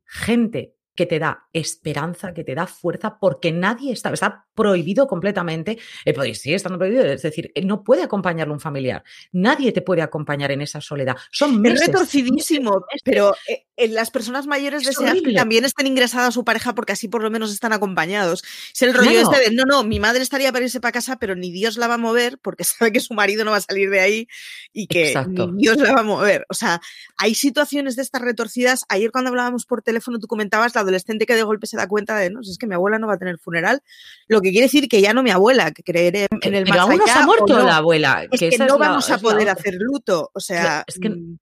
gente 0.05 0.79
que 0.99 1.07
te 1.07 1.21
da 1.21 1.47
esperanza, 1.53 2.35
que 2.35 2.43
te 2.43 2.57
da 2.57 2.67
fuerza, 2.67 3.21
porque 3.21 3.53
nadie 3.53 3.93
está, 3.93 4.11
está 4.13 4.49
prohibido 4.53 5.07
completamente, 5.07 5.79
eh, 6.05 6.13
pues 6.13 6.41
sí, 6.41 6.53
estando 6.53 6.77
prohibido, 6.77 7.05
es 7.05 7.23
decir, 7.23 7.53
eh, 7.55 7.65
no 7.65 7.85
puede 7.85 8.03
acompañarlo 8.03 8.53
un 8.53 8.59
familiar, 8.59 9.05
nadie 9.31 9.71
te 9.71 9.83
puede 9.83 10.03
acompañar 10.03 10.51
en 10.51 10.63
esa 10.63 10.81
soledad. 10.81 11.17
Son 11.31 11.53
Es 11.53 11.59
meses, 11.59 11.87
retorcidísimo, 11.87 12.71
meses, 12.73 12.87
meses. 12.91 13.03
pero 13.05 13.33
eh, 13.49 13.68
las 13.89 14.11
personas 14.11 14.47
mayores 14.47 14.83
Es 14.83 14.89
desean 14.97 15.21
que 15.23 15.33
también 15.33 15.65
estén 15.65 15.87
ingresadas 15.87 16.29
a 16.29 16.33
su 16.33 16.45
pareja 16.45 16.75
porque 16.75 16.93
así 16.93 17.07
por 17.09 17.23
lo 17.23 17.31
menos 17.31 17.53
están 17.53 17.73
acompañados. 17.73 18.43
Es 18.75 18.83
el 18.83 18.93
rollo 18.95 19.11
Claro. 19.11 19.31
este 19.33 19.51
de, 19.51 19.57
no, 19.57 19.65
no, 19.65 19.85
mi 19.85 20.01
madre 20.01 20.23
estaría 20.23 20.51
para 20.53 20.65
irse 20.65 20.81
para 20.81 20.93
casa, 20.93 21.17
pero 21.19 21.37
ni 21.37 21.53
Dios 21.53 21.77
la 21.77 21.87
va 21.87 21.95
a 21.95 21.99
mover 21.99 22.39
porque 22.43 22.65
sabe 22.65 22.93
que 22.93 23.01
su 23.01 23.15
marido 23.15 23.45
no 23.45 23.53
va 23.53 23.59
a 23.59 23.61
salir 23.61 23.91
de 23.91 24.01
ahí 24.01 24.29
y 24.73 24.87
que 24.89 25.09
Exacto. 25.09 25.53
ni 25.53 25.63
Dios 25.63 25.77
la 25.79 25.93
va 25.95 26.01
a 26.01 26.05
mover. 26.05 26.45
O 26.49 26.55
sea, 26.55 26.81
hay 27.17 27.35
situaciones 27.35 27.95
de 27.97 28.03
estas 28.03 28.23
retorcidas. 28.23 28.85
Ayer 28.89 29.11
cuando 29.13 29.29
hablábamos 29.31 29.65
por 29.67 29.83
teléfono 29.83 30.19
tú 30.19 30.27
comentabas 30.27 30.75
la 30.75 30.81
adolescente 30.81 31.27
que 31.27 31.37
de 31.37 31.43
golpe 31.45 31.67
se 31.67 31.77
da 31.77 31.87
cuenta 31.87 32.17
de, 32.17 32.31
no, 32.31 32.43
si 32.43 32.51
es 32.51 32.59
que 32.59 32.67
mi 32.67 32.75
abuela 32.75 32.99
no 32.99 33.07
va 33.07 33.15
a 33.15 33.19
tener 33.19 33.39
funeral, 33.39 33.83
lo 34.27 34.41
que 34.41 34.51
quiere 34.51 34.67
decir 34.67 34.89
que 34.89 35.01
ya 35.01 35.13
no 35.15 35.23
mi 35.23 35.31
abuela, 35.31 35.71
que 35.73 35.83
creeré 35.83 36.27
en 36.43 36.55
el 36.55 36.65
Pero 36.65 36.77
más 36.77 36.89
aún 36.89 36.97
no 36.99 37.05
se 37.07 37.13
ha 37.13 37.27
muerto 37.27 37.59
no. 37.59 37.65
la 37.67 37.77
abuela. 37.77 38.27
Es 38.31 38.41
que, 38.41 38.49
no 38.59 38.65
es 38.65 38.71
la- 38.71 38.77
vamos 38.77 39.11
a 39.11 39.19
poder 39.19 39.49
hacer 39.49 39.75
luto. 39.79 40.31
O 40.35 40.41
sea, 40.41 40.85
es 40.87 40.99
que 40.99 41.11
mm, 41.11 41.39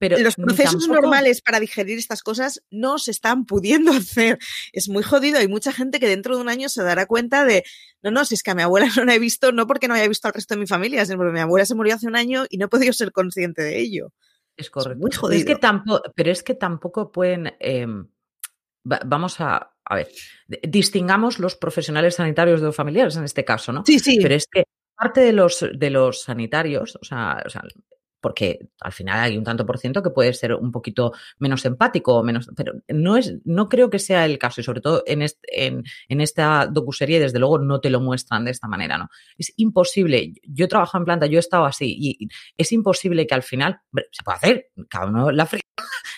pero 0.00 0.18
los 0.18 0.34
procesos 0.34 0.86
tampoco... 0.86 1.02
normales 1.02 1.42
para 1.42 1.60
digerir 1.60 1.98
estas 1.98 2.22
cosas 2.22 2.62
no 2.70 2.98
se 2.98 3.10
están 3.12 3.44
pudiendo 3.44 3.92
hacer. 3.92 4.38
Es 4.72 4.88
muy 4.88 5.02
jodido. 5.04 5.38
Hay 5.38 5.46
mucha 5.46 5.72
gente 5.72 6.00
que 6.00 6.08
dentro 6.08 6.34
de 6.34 6.42
un 6.42 6.48
año 6.48 6.68
se 6.68 6.82
dará 6.82 7.06
cuenta 7.06 7.44
de, 7.44 7.62
no, 8.02 8.10
no, 8.10 8.24
si 8.24 8.34
es 8.34 8.42
que 8.42 8.50
a 8.50 8.54
mi 8.54 8.62
abuela 8.62 8.86
no 8.96 9.04
la 9.04 9.14
he 9.14 9.18
visto, 9.18 9.52
no 9.52 9.66
porque 9.66 9.86
no 9.86 9.94
haya 9.94 10.08
visto 10.08 10.26
al 10.26 10.34
resto 10.34 10.54
de 10.54 10.60
mi 10.60 10.66
familia, 10.66 11.04
sino 11.04 11.18
porque 11.18 11.32
mi 11.34 11.40
abuela 11.40 11.66
se 11.66 11.74
murió 11.74 11.94
hace 11.94 12.06
un 12.08 12.16
año 12.16 12.46
y 12.48 12.56
no 12.56 12.64
he 12.66 12.68
podido 12.68 12.92
ser 12.94 13.12
consciente 13.12 13.62
de 13.62 13.78
ello. 13.78 14.12
Es 14.56 14.70
correcto. 14.70 14.98
muy 14.98 15.10
pero, 15.10 15.28
es 15.32 15.44
que 15.44 15.52
jodido. 15.52 15.58
tampoco, 15.60 16.02
pero 16.16 16.32
es 16.32 16.42
que 16.42 16.54
tampoco 16.54 17.12
pueden. 17.12 17.54
Eh, 17.60 17.86
va- 18.90 19.00
vamos 19.04 19.40
a. 19.40 19.74
A 19.84 19.94
ver, 19.96 20.08
distingamos 20.68 21.38
los 21.38 21.56
profesionales 21.56 22.14
sanitarios 22.14 22.60
de 22.60 22.66
los 22.66 22.76
familiares 22.76 23.16
en 23.16 23.24
este 23.24 23.44
caso, 23.44 23.72
¿no? 23.72 23.84
Sí, 23.84 23.98
sí. 23.98 24.18
Pero 24.22 24.34
es 24.34 24.46
que 24.46 24.64
parte 24.96 25.20
de 25.20 25.32
los, 25.32 25.66
de 25.74 25.90
los 25.90 26.22
sanitarios, 26.22 26.96
o 27.00 27.04
sea, 27.04 27.42
o 27.44 27.50
sea, 27.50 27.62
porque 28.20 28.68
al 28.80 28.92
final 28.92 29.20
hay 29.20 29.36
un 29.36 29.44
tanto 29.44 29.66
por 29.66 29.78
ciento 29.78 30.02
que 30.02 30.10
puede 30.10 30.32
ser 30.32 30.54
un 30.54 30.72
poquito 30.72 31.12
menos 31.38 31.64
empático 31.64 32.16
o 32.16 32.22
menos, 32.22 32.50
pero 32.56 32.74
no 32.88 33.16
es, 33.16 33.38
no 33.44 33.68
creo 33.68 33.90
que 33.90 33.98
sea 33.98 34.24
el 34.24 34.38
caso 34.38 34.60
y 34.60 34.64
sobre 34.64 34.80
todo 34.80 35.02
en, 35.06 35.22
este, 35.22 35.66
en, 35.66 35.84
en 36.08 36.20
esta 36.20 36.66
docuserie 36.66 37.20
desde 37.20 37.38
luego 37.38 37.58
no 37.58 37.80
te 37.80 37.90
lo 37.90 38.00
muestran 38.00 38.44
de 38.44 38.50
esta 38.50 38.68
manera, 38.68 38.98
¿no? 38.98 39.08
Es 39.36 39.52
imposible, 39.56 40.32
yo 40.42 40.66
he 40.66 40.68
trabajado 40.68 41.02
en 41.02 41.06
planta, 41.06 41.26
yo 41.26 41.38
he 41.38 41.40
estado 41.40 41.64
así 41.64 41.96
y 41.98 42.28
es 42.56 42.72
imposible 42.72 43.26
que 43.26 43.34
al 43.34 43.42
final, 43.42 43.80
se 44.10 44.22
puede 44.22 44.36
hacer, 44.36 44.70
cada 44.88 45.06
uno 45.06 45.30
la, 45.30 45.48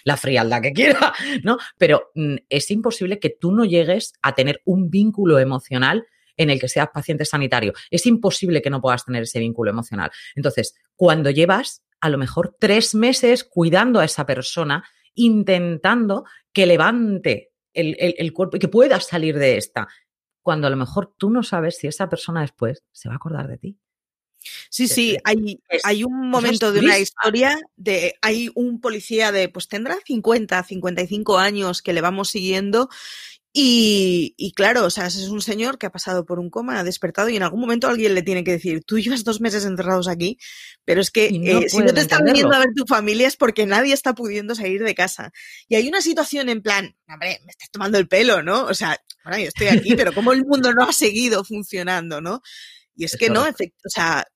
la 0.04 0.16
frialdad 0.16 0.62
que 0.62 0.72
quiera, 0.72 1.12
¿no? 1.44 1.58
Pero 1.78 2.10
mm, 2.14 2.36
es 2.48 2.70
imposible 2.70 3.18
que 3.18 3.30
tú 3.30 3.52
no 3.52 3.64
llegues 3.64 4.12
a 4.22 4.34
tener 4.34 4.60
un 4.64 4.90
vínculo 4.90 5.38
emocional 5.38 6.06
en 6.36 6.50
el 6.50 6.60
que 6.60 6.68
seas 6.68 6.88
paciente 6.92 7.24
sanitario. 7.24 7.72
Es 7.90 8.06
imposible 8.06 8.62
que 8.62 8.70
no 8.70 8.80
puedas 8.80 9.04
tener 9.04 9.24
ese 9.24 9.38
vínculo 9.38 9.70
emocional. 9.70 10.10
Entonces, 10.34 10.74
cuando 10.96 11.30
llevas 11.30 11.82
a 12.02 12.08
lo 12.08 12.18
mejor 12.18 12.56
tres 12.58 12.96
meses 12.96 13.44
cuidando 13.44 14.00
a 14.00 14.04
esa 14.04 14.26
persona, 14.26 14.84
intentando 15.14 16.24
que 16.52 16.66
levante 16.66 17.52
el, 17.72 17.96
el, 17.98 18.16
el 18.18 18.32
cuerpo 18.32 18.56
y 18.56 18.60
que 18.60 18.66
pueda 18.68 18.98
salir 19.00 19.38
de 19.38 19.56
esta, 19.56 19.86
cuando 20.42 20.66
a 20.66 20.70
lo 20.70 20.76
mejor 20.76 21.14
tú 21.16 21.30
no 21.30 21.44
sabes 21.44 21.78
si 21.78 21.86
esa 21.86 22.08
persona 22.08 22.40
después 22.40 22.82
se 22.90 23.08
va 23.08 23.14
a 23.14 23.16
acordar 23.16 23.46
de 23.46 23.56
ti. 23.56 23.78
Sí, 24.68 24.88
sí, 24.88 25.16
hay, 25.22 25.62
hay 25.84 26.02
un 26.02 26.28
momento 26.28 26.72
de 26.72 26.80
una 26.80 26.98
historia 26.98 27.56
de, 27.76 28.16
hay 28.20 28.50
un 28.56 28.80
policía 28.80 29.30
de, 29.30 29.48
pues 29.48 29.68
tendrá 29.68 29.96
50, 30.04 30.60
55 30.64 31.38
años 31.38 31.82
que 31.82 31.92
le 31.92 32.00
vamos 32.00 32.30
siguiendo 32.30 32.88
y, 33.54 34.34
y 34.38 34.52
claro, 34.54 34.84
o 34.86 34.90
sea, 34.90 35.06
ese 35.06 35.22
es 35.22 35.28
un 35.28 35.42
señor 35.42 35.76
que 35.76 35.84
ha 35.86 35.92
pasado 35.92 36.24
por 36.24 36.38
un 36.38 36.48
coma, 36.48 36.78
ha 36.78 36.84
despertado 36.84 37.28
y 37.28 37.36
en 37.36 37.42
algún 37.42 37.60
momento 37.60 37.86
alguien 37.88 38.14
le 38.14 38.22
tiene 38.22 38.44
que 38.44 38.52
decir, 38.52 38.82
tú 38.84 38.98
llevas 38.98 39.24
dos 39.24 39.42
meses 39.42 39.64
encerrados 39.66 40.08
aquí, 40.08 40.38
pero 40.86 41.02
es 41.02 41.10
que 41.10 41.30
no 41.32 41.60
eh, 41.60 41.68
si 41.68 41.78
no 41.78 41.92
te 41.92 42.00
están 42.00 42.20
viendo 42.24 42.54
a 42.54 42.60
ver 42.60 42.68
tu 42.74 42.86
familia 42.86 43.28
es 43.28 43.36
porque 43.36 43.66
nadie 43.66 43.92
está 43.92 44.14
pudiendo 44.14 44.54
salir 44.54 44.82
de 44.82 44.94
casa. 44.94 45.32
Y 45.68 45.74
hay 45.74 45.86
una 45.86 46.00
situación 46.00 46.48
en 46.48 46.62
plan, 46.62 46.96
hombre, 47.08 47.40
me 47.44 47.50
estás 47.50 47.70
tomando 47.70 47.98
el 47.98 48.08
pelo, 48.08 48.42
¿no? 48.42 48.64
O 48.64 48.74
sea, 48.74 48.98
bueno, 49.24 49.38
yo 49.38 49.48
estoy 49.48 49.66
aquí, 49.68 49.94
pero 49.96 50.14
como 50.14 50.32
el 50.32 50.44
mundo 50.46 50.72
no 50.72 50.84
ha 50.84 50.92
seguido 50.92 51.44
funcionando, 51.44 52.22
¿no? 52.22 52.40
Y 52.96 53.04
es 53.04 53.12
Es 53.14 53.18
que 53.18 53.28
no, 53.30 53.46
efect- 53.46 53.74
o 53.84 53.88
sea, 53.90 54.26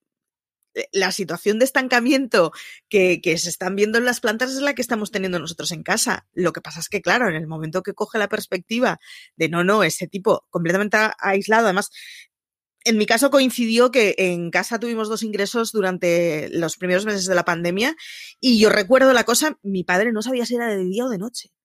la 0.93 1.13
situación 1.13 1.59
de 1.59 1.65
estancamiento 1.65 2.53
que, 2.89 3.21
que 3.21 3.39
se 3.39 3.49
están 3.49 3.77
viendo 3.77 3.99
en 3.99 4.05
las 4.05 4.21
plantas 4.21 4.53
es 4.53 4.61
la 4.61 4.75
que 4.75 4.83
estamos 4.83 5.11
teniendo 5.11 5.39
nosotros 5.39 5.73
en 5.73 5.83
casa. 5.83 6.27
Lo 6.33 6.53
que 6.53 6.61
pasa 6.61 6.81
es 6.81 6.89
que, 6.89 7.03
claro, 7.03 7.29
en 7.29 7.35
el 7.35 7.47
momento 7.47 7.83
que 7.83 7.95
coge 7.95 8.19
la 8.19 8.29
perspectiva 8.29 8.99
de 9.37 9.49
no, 9.49 9.65
no, 9.65 9.83
ese 9.83 10.07
tipo 10.07 10.47
completamente 10.51 10.99
aislado, 11.19 11.67
además, 11.67 11.91
en 12.85 12.99
mi 12.99 13.07
caso 13.07 13.31
coincidió 13.31 13.91
que 13.91 14.15
en 14.17 14.51
casa 14.51 14.79
tuvimos 14.79 15.09
dos 15.09 15.25
ingresos 15.25 15.73
durante 15.73 16.49
los 16.51 16.77
primeros 16.77 17.05
meses 17.05 17.27
de 17.27 17.35
la 17.35 17.45
pandemia 17.45 17.97
y 18.41 18.61
yo 18.61 18.71
recuerdo 18.71 19.13
la 19.13 19.25
cosa, 19.25 19.59
mi 19.63 19.83
padre 19.83 20.13
no 20.13 20.23
sabía 20.23 20.47
si 20.47 20.55
era 20.55 20.69
de 20.69 20.85
día 20.85 21.05
o 21.05 21.09
de 21.09 21.19
noche. 21.19 21.56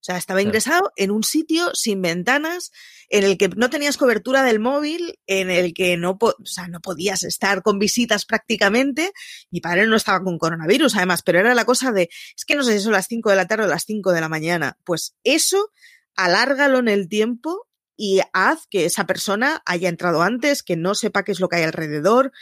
O 0.00 0.02
sea, 0.02 0.16
estaba 0.16 0.40
ingresado 0.40 0.92
en 0.96 1.10
un 1.10 1.22
sitio 1.22 1.70
sin 1.74 2.00
ventanas, 2.00 2.72
en 3.10 3.24
el 3.24 3.36
que 3.36 3.48
no 3.48 3.68
tenías 3.68 3.98
cobertura 3.98 4.42
del 4.42 4.58
móvil, 4.58 5.18
en 5.26 5.50
el 5.50 5.74
que 5.74 5.96
no, 5.98 6.16
po- 6.16 6.34
o 6.42 6.46
sea, 6.46 6.68
no 6.68 6.80
podías 6.80 7.22
estar 7.22 7.62
con 7.62 7.78
visitas 7.78 8.24
prácticamente. 8.24 9.12
Mi 9.50 9.60
padre 9.60 9.86
no 9.86 9.96
estaba 9.96 10.22
con 10.24 10.38
coronavirus, 10.38 10.96
además, 10.96 11.22
pero 11.22 11.38
era 11.40 11.54
la 11.54 11.66
cosa 11.66 11.92
de, 11.92 12.08
es 12.36 12.44
que 12.46 12.54
no 12.54 12.62
sé 12.64 12.78
si 12.78 12.84
son 12.84 12.92
las 12.92 13.06
5 13.08 13.28
de 13.28 13.36
la 13.36 13.46
tarde 13.46 13.64
o 13.64 13.68
las 13.68 13.84
5 13.84 14.12
de 14.12 14.20
la 14.22 14.28
mañana. 14.30 14.78
Pues 14.84 15.14
eso, 15.22 15.70
alárgalo 16.16 16.78
en 16.78 16.88
el 16.88 17.08
tiempo 17.08 17.66
y 17.96 18.20
haz 18.32 18.66
que 18.70 18.86
esa 18.86 19.04
persona 19.06 19.62
haya 19.66 19.90
entrado 19.90 20.22
antes, 20.22 20.62
que 20.62 20.76
no 20.76 20.94
sepa 20.94 21.22
qué 21.22 21.32
es 21.32 21.40
lo 21.40 21.48
que 21.50 21.56
hay 21.56 21.64
alrededor. 21.64 22.32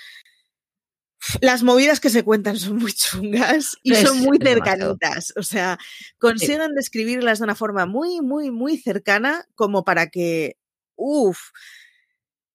Las 1.40 1.62
movidas 1.62 2.00
que 2.00 2.10
se 2.10 2.22
cuentan 2.22 2.56
son 2.58 2.76
muy 2.76 2.92
chungas 2.92 3.76
y 3.82 3.92
Es- 3.92 4.02
son 4.08 4.18
muy 4.20 4.38
cercanitas. 4.38 5.32
O 5.36 5.42
sea, 5.42 5.78
consiguen 6.18 6.74
describirlas 6.74 7.38
de 7.38 7.44
una 7.44 7.54
forma 7.54 7.86
muy, 7.86 8.20
muy, 8.20 8.50
muy 8.50 8.78
cercana 8.78 9.46
como 9.54 9.84
para 9.84 10.08
que, 10.10 10.56
uff, 10.96 11.38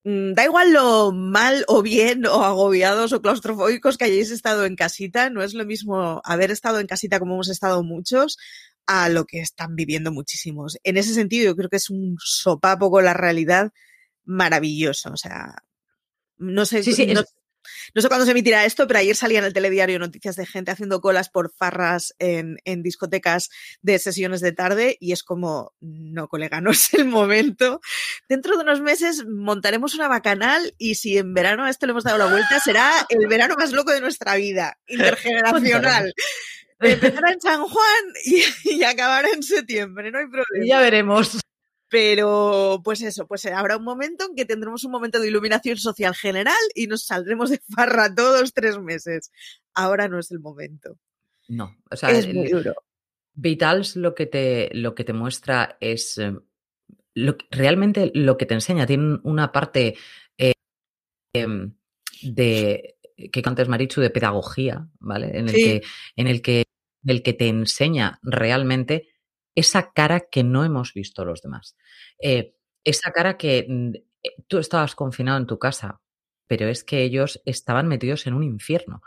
da 0.06 0.44
igual 0.44 0.74
lo 0.74 1.12
mal 1.14 1.64
o 1.68 1.82
bien 1.82 2.26
o 2.26 2.44
agobiados 2.44 3.14
o 3.14 3.22
claustrofóbicos 3.22 3.98
que 3.98 4.06
hayáis 4.06 4.32
estado 4.32 4.66
en 4.66 4.76
casita, 4.76 5.30
no 5.30 5.44
es 5.44 5.54
lo 5.54 5.66
mismo 5.66 6.22
haber 6.26 6.52
estado 6.52 6.80
en 6.80 6.88
casita 6.88 7.20
como 7.20 7.36
hemos 7.36 7.50
estado 7.50 7.84
muchos 7.84 8.38
a 8.86 9.08
lo 9.08 9.24
que 9.26 9.40
están 9.40 9.76
viviendo 9.78 10.12
muchísimos. 10.12 10.78
En 10.84 10.98
ese 10.98 11.14
sentido, 11.14 11.46
yo 11.46 11.56
creo 11.56 11.70
que 11.70 11.78
es 11.78 11.90
un 11.90 12.18
sopapo 12.20 12.92
con 12.92 13.06
la 13.06 13.14
realidad 13.14 13.72
maravilloso. 14.26 15.12
O 15.14 15.18
sea, 15.18 15.56
no 16.38 16.66
sé, 16.66 16.84
Sí, 16.84 16.92
sí, 16.94 17.06
no, 17.08 17.22
es- 17.22 17.34
no 17.94 18.02
sé 18.02 18.08
cuándo 18.08 18.26
se 18.26 18.32
emitirá 18.32 18.66
esto, 18.66 18.88
pero 18.88 19.00
ayer 19.00 19.16
salía 19.16 19.40
en 19.40 19.46
el 19.46 19.54
telediario 19.54 20.00
noticias 20.00 20.36
de 20.36 20.46
gente 20.46 20.72
haciendo 20.72 21.02
colas 21.02 21.30
por 21.30 21.54
farras 21.54 22.16
en, 22.20 22.58
en 22.66 22.84
discotecas 22.84 23.50
de 23.82 24.00
sesiones 24.00 24.42
de 24.42 24.52
tarde 24.52 24.98
y 25.00 25.12
es 25.12 25.24
como, 25.24 25.74
no, 25.80 26.28
colega, 26.28 26.62
no 26.62 26.72
es 26.72 26.94
el 26.94 27.06
momento. 27.06 27.82
Dentro 28.28 28.56
de 28.56 28.64
unos 28.64 28.82
meses 28.82 29.26
montaremos 29.26 29.96
una 29.96 30.08
bacanal 30.08 30.74
y 30.78 30.96
si 30.96 31.18
en 31.18 31.34
verano 31.34 31.66
a 31.66 31.70
esto 31.70 31.86
le 31.86 31.92
hemos 31.92 32.04
dado 32.04 32.18
la 32.18 32.28
vuelta, 32.28 32.60
será 32.60 32.92
el 33.10 33.28
verano 33.28 33.56
más 33.58 33.72
loco 33.72 33.92
de 33.92 34.02
nuestra 34.02 34.36
vida, 34.36 34.78
intergeneracional. 34.88 36.14
Empezará 36.80 37.32
en 37.32 37.40
San 37.40 37.64
Juan 37.64 38.04
y, 38.26 38.44
y 38.66 38.84
acabará 38.84 39.30
en 39.34 39.44
septiembre, 39.44 40.12
no 40.12 40.20
hay 40.20 40.28
problema. 40.28 40.66
Ya 40.66 40.80
veremos. 40.80 41.40
Pero, 41.94 42.82
pues 42.84 43.04
eso, 43.04 43.28
pues 43.28 43.46
habrá 43.46 43.78
un 43.78 43.84
momento 43.84 44.26
en 44.28 44.36
que 44.36 44.46
tendremos 44.46 44.84
un 44.84 44.90
momento 44.92 45.20
de 45.20 45.28
iluminación 45.28 45.78
social 45.78 46.16
general 46.16 46.56
y 46.74 46.88
nos 46.88 47.04
saldremos 47.06 47.52
de 47.52 47.60
farra 47.70 48.12
todos 48.16 48.52
tres 48.52 48.80
meses. 48.80 49.32
Ahora 49.76 50.08
no 50.08 50.18
es 50.18 50.32
el 50.32 50.40
momento. 50.40 50.98
No, 51.48 51.78
o 51.92 51.96
sea, 51.96 52.10
es 52.10 52.26
el- 52.26 52.34
muy 52.34 52.48
duro. 52.50 52.74
Vitals 53.36 53.96
lo 53.96 54.16
que 54.16 54.26
te, 54.26 54.72
lo 54.74 54.96
que 54.96 55.04
te 55.04 55.14
muestra 55.14 55.78
es 55.80 56.18
eh, 56.18 56.34
lo 57.14 57.36
realmente 57.52 58.12
lo 58.16 58.38
que 58.38 58.48
te 58.48 58.56
enseña. 58.56 58.88
Tiene 58.88 59.20
una 59.22 59.52
parte 59.52 59.96
eh, 60.40 60.54
em, 61.36 61.76
de 62.24 62.98
que 63.32 63.42
antes 63.46 63.68
Marichu 63.70 64.02
de 64.02 64.10
pedagogía, 64.10 64.88
¿vale? 65.00 65.38
En 65.38 65.48
el 65.48 65.54
Sí. 65.56 65.64
que, 65.64 65.82
en 66.16 66.26
el 66.28 66.42
que, 66.42 66.64
del 67.04 67.22
que 67.22 67.34
te 67.34 67.50
enseña 67.50 68.18
realmente 68.24 69.10
esa 69.56 69.92
cara 69.94 70.22
que 70.32 70.44
no 70.44 70.64
hemos 70.66 70.94
visto 70.94 71.26
los 71.26 71.42
demás. 71.42 71.76
Eh, 72.20 72.56
esa 72.84 73.12
cara 73.12 73.38
que 73.38 73.66
mm, 73.68 73.96
eh, 74.24 74.30
tú 74.48 74.58
estabas 74.60 74.96
confinado 74.96 75.38
en 75.38 75.48
tu 75.48 75.60
casa, 75.60 76.02
pero 76.48 76.68
es 76.68 76.84
que 76.84 77.04
ellos 77.04 77.42
estaban 77.46 77.88
metidos 77.88 78.28
en 78.28 78.34
un 78.34 78.44
infierno. 78.44 79.02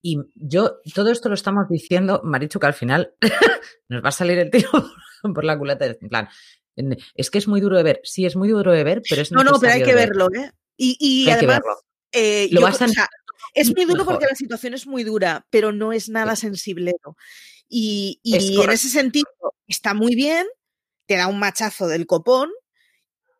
Y 0.00 0.18
yo, 0.34 0.78
todo 0.94 1.10
esto 1.10 1.28
lo 1.28 1.34
estamos 1.34 1.68
diciendo, 1.68 2.22
Marichu, 2.24 2.58
que 2.58 2.66
al 2.66 2.72
final 2.74 3.14
nos 3.88 4.02
va 4.02 4.08
a 4.08 4.12
salir 4.12 4.38
el 4.38 4.50
tiro 4.50 4.70
por 5.34 5.44
la 5.44 5.58
culata. 5.58 5.84
En 5.86 6.08
plan, 6.08 6.28
es 7.14 7.30
que 7.30 7.38
es 7.38 7.46
muy 7.48 7.60
duro 7.60 7.76
de 7.76 7.82
ver. 7.82 8.00
Sí, 8.04 8.24
es 8.24 8.36
muy 8.36 8.48
duro 8.48 8.72
de 8.72 8.84
ver, 8.84 9.02
pero 9.08 9.20
es 9.22 9.32
No, 9.32 9.44
no, 9.44 9.58
pero 9.60 9.72
hay 9.74 9.82
que 9.82 9.94
ver. 9.94 10.08
verlo, 10.10 10.28
¿eh? 10.34 10.50
Y, 10.76 10.96
y 10.98 11.20
Hay 11.30 11.38
que 11.38 11.46
además, 11.46 11.58
verlo. 11.60 11.76
eh, 12.12 12.48
Lo 12.52 12.60
yo- 12.60 12.66
vas 12.66 12.80
a 12.80 12.86
o 12.86 12.88
sea, 12.88 13.08
es 13.54 13.74
muy 13.74 13.84
duro 13.84 13.98
mejor. 13.98 14.14
porque 14.14 14.26
la 14.26 14.34
situación 14.34 14.74
es 14.74 14.86
muy 14.86 15.04
dura, 15.04 15.46
pero 15.50 15.72
no 15.72 15.92
es 15.92 16.08
nada 16.08 16.34
sensiblero. 16.36 17.16
Y, 17.68 18.20
y 18.22 18.36
Es 18.36 18.48
en 18.50 18.54
correcto. 18.56 18.72
ese 18.74 18.88
sentido 18.88 19.26
está 19.66 19.94
muy 19.94 20.14
bien, 20.14 20.46
te 21.06 21.16
da 21.16 21.26
un 21.28 21.38
machazo 21.38 21.88
del 21.88 22.06
copón. 22.06 22.50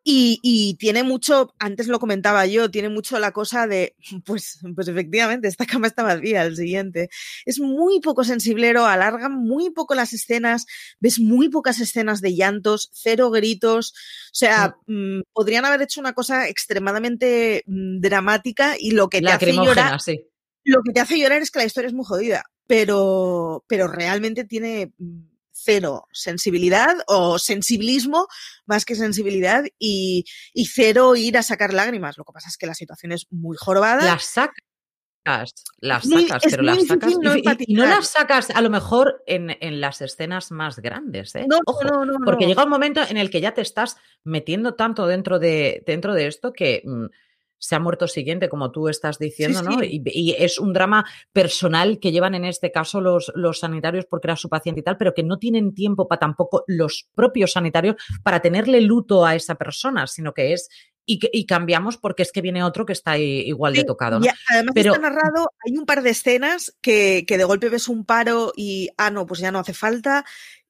Y, 0.07 0.39
y 0.43 0.75
tiene 0.75 1.01
mucho, 1.01 1.55
antes 1.57 1.87
lo 1.87 1.97
comentaba 1.99 2.45
yo, 2.45 2.69
tiene 2.69 2.89
mucho 2.89 3.17
la 3.17 3.31
cosa 3.31 3.65
de, 3.65 3.95
pues, 4.25 4.59
pues 4.75 4.87
efectivamente, 4.87 5.47
esta 5.47 5.65
cama 5.65 5.87
está 5.87 6.03
vacía, 6.03 6.43
el 6.43 6.55
siguiente. 6.55 7.09
Es 7.43 7.59
muy 7.59 8.01
poco 8.01 8.23
sensiblero, 8.23 8.85
alarga 8.85 9.29
muy 9.29 9.71
poco 9.71 9.95
las 9.95 10.13
escenas, 10.13 10.67
ves 10.99 11.19
muy 11.19 11.49
pocas 11.49 11.79
escenas 11.79 12.21
de 12.21 12.35
llantos, 12.35 12.91
cero 12.93 13.31
gritos. 13.31 13.93
O 14.27 14.35
sea, 14.37 14.75
mm, 14.85 15.21
podrían 15.33 15.65
haber 15.65 15.81
hecho 15.81 16.01
una 16.01 16.13
cosa 16.13 16.47
extremadamente 16.49 17.63
mm, 17.65 17.99
dramática 17.99 18.75
y 18.79 18.91
lo 18.91 19.09
que 19.09 19.21
te 19.21 19.31
hace 19.31 19.53
llorar, 19.53 19.99
sí. 20.01 20.21
lo 20.65 20.83
que 20.83 20.91
te 20.93 20.99
hace 20.99 21.17
llorar 21.19 21.41
es 21.41 21.49
que 21.49 21.59
la 21.59 21.65
historia 21.65 21.87
es 21.87 21.93
muy 21.95 22.05
jodida, 22.05 22.43
pero, 22.67 23.63
pero 23.67 23.87
realmente 23.87 24.43
tiene 24.45 24.91
mm, 24.97 25.19
cero 25.51 26.07
sensibilidad 26.11 26.95
o 27.07 27.39
sensibilismo 27.39 28.27
más 28.65 28.85
que 28.85 28.95
sensibilidad 28.95 29.63
y, 29.79 30.25
y 30.53 30.65
cero 30.67 31.15
ir 31.15 31.37
a 31.37 31.43
sacar 31.43 31.73
lágrimas. 31.73 32.17
Lo 32.17 32.23
que 32.25 32.33
pasa 32.33 32.49
es 32.49 32.57
que 32.57 32.67
la 32.67 32.73
situación 32.75 33.11
es 33.11 33.25
muy 33.31 33.55
jorobada. 33.57 34.03
Las 34.03 34.25
saca. 34.25 34.53
sacas, 35.25 35.53
las 35.79 36.03
sacas, 36.07 36.45
es 36.45 36.51
pero 36.51 36.63
las 36.63 36.85
sacas. 36.85 37.13
no 37.21 37.35
y- 37.35 37.43
y- 37.67 37.73
no 37.73 37.85
las 37.85 38.09
sacas 38.09 38.49
a 38.51 38.61
lo 38.61 38.69
mejor 38.69 39.23
en, 39.25 39.57
en 39.59 39.81
las 39.81 40.01
escenas 40.01 40.51
más 40.51 40.79
grandes, 40.79 41.33
¿eh? 41.35 41.45
No, 41.49 41.57
no, 41.57 41.61
Ojo, 41.65 41.83
no, 41.83 42.05
no, 42.05 42.13
porque 42.25 42.45
llega 42.45 42.63
un 42.63 42.69
momento 42.69 43.01
en 43.07 43.17
el 43.17 43.29
que 43.31 43.41
ya 43.41 43.53
te 43.53 43.61
estás 43.61 43.97
metiendo 44.23 44.75
tanto 44.75 45.07
dentro 45.07 45.39
de, 45.39 45.83
dentro 45.87 46.13
de 46.13 46.27
esto 46.27 46.53
que 46.53 46.83
mm, 46.85 47.05
se 47.65 47.75
ha 47.75 47.79
muerto 47.79 48.07
siguiente, 48.07 48.47
como 48.49 48.71
tú 48.71 48.87
estás 48.89 49.17
diciendo, 49.17 49.61
¿no? 49.63 49.79
sí. 49.79 50.01
Y, 50.05 50.29
y 50.31 50.35
es 50.37 50.59
un 50.59 50.71
drama 50.73 51.05
personal 51.33 51.99
que 51.99 52.11
llevan 52.11 52.35
en 52.35 52.45
este 52.45 52.71
caso 52.71 53.01
los, 53.01 53.31
los 53.35 53.59
sanitarios 53.59 54.05
porque 54.05 54.27
era 54.27 54.35
su 54.35 54.49
paciente 54.49 54.81
y 54.81 54.83
tal, 54.83 54.97
pero 54.97 55.13
que 55.13 55.23
no 55.23 55.37
tienen 55.39 55.73
tiempo 55.73 56.07
para 56.07 56.19
tampoco 56.19 56.63
los 56.67 57.07
propios 57.15 57.53
sanitarios 57.53 57.95
para 58.23 58.39
tenerle 58.41 58.81
luto 58.81 59.25
a 59.25 59.35
esa 59.35 59.55
persona, 59.55 60.07
sino 60.07 60.33
que 60.33 60.53
es. 60.53 60.69
Y, 61.07 61.19
que- 61.19 61.29
y 61.31 61.45
cambiamos 61.45 61.97
porque 61.97 62.23
es 62.23 62.31
que 62.31 62.41
viene 62.41 62.63
otro 62.63 62.83
que 62.83 62.93
está 62.93 63.15
igual 63.19 63.73
de 63.75 63.83
tocado, 63.83 64.19
¿no? 64.19 64.25
y 64.25 64.29
además 64.49 64.71
Pero- 64.73 64.93
está 64.95 65.07
narrado, 65.09 65.51
hay 65.63 65.77
un 65.77 65.85
par 65.85 66.01
de 66.01 66.09
escenas 66.09 66.75
que, 66.81 67.25
que 67.27 67.37
de 67.37 67.43
golpe 67.43 67.69
ves 67.69 67.87
un 67.87 68.05
paro 68.05 68.51
y, 68.55 68.89
ah, 68.97 69.11
no, 69.11 69.27
pues 69.27 69.39
ya 69.39 69.51
no 69.51 69.59
hace 69.59 69.73
falta. 69.75 70.25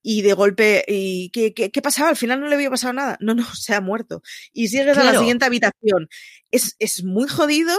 Y 0.07 0.21
de 0.21 0.33
golpe, 0.33 0.85
¿y 0.87 1.31
qué, 1.31 1.55
qué, 1.55 1.71
qué 1.71 1.81
pasaba? 1.81 2.09
Al 2.09 2.15
final 2.15 2.39
no 2.39 2.47
le 2.47 2.53
había 2.53 2.69
pasado 2.69 2.93
nada. 2.93 3.17
No, 3.21 3.33
no, 3.33 3.43
se 3.55 3.73
ha 3.73 3.81
muerto. 3.81 4.21
Y 4.53 4.67
sigues 4.67 4.95
a 4.99 5.03
la 5.03 5.17
siguiente 5.17 5.45
habitación. 5.45 6.09
Es, 6.51 6.75
es 6.77 7.03
muy 7.03 7.27
jodido, 7.27 7.75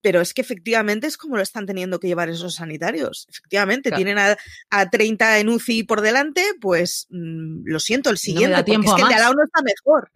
pero 0.00 0.22
es 0.22 0.32
que 0.32 0.40
efectivamente 0.40 1.06
es 1.06 1.18
como 1.18 1.36
lo 1.36 1.42
están 1.42 1.66
teniendo 1.66 2.00
que 2.00 2.06
llevar 2.06 2.30
esos 2.30 2.54
sanitarios. 2.54 3.26
Efectivamente, 3.28 3.90
Claro. 3.90 3.98
tienen 4.02 4.18
a, 4.18 4.38
a 4.70 4.88
30 4.88 5.38
en 5.38 5.50
UCI 5.50 5.82
por 5.82 6.00
delante, 6.00 6.42
pues 6.62 7.08
mm, 7.10 7.64
lo 7.66 7.78
siento, 7.78 8.08
el 8.08 8.14
me 8.14 8.18
siguiente, 8.20 8.56
porque 8.56 8.70
tiempo 8.70 8.88
es 8.88 8.96
que 8.96 9.02
el 9.02 9.08
de 9.08 9.14
al 9.14 9.20
lado 9.20 9.34
no 9.34 9.44
está 9.44 9.60
mejor. 9.62 10.10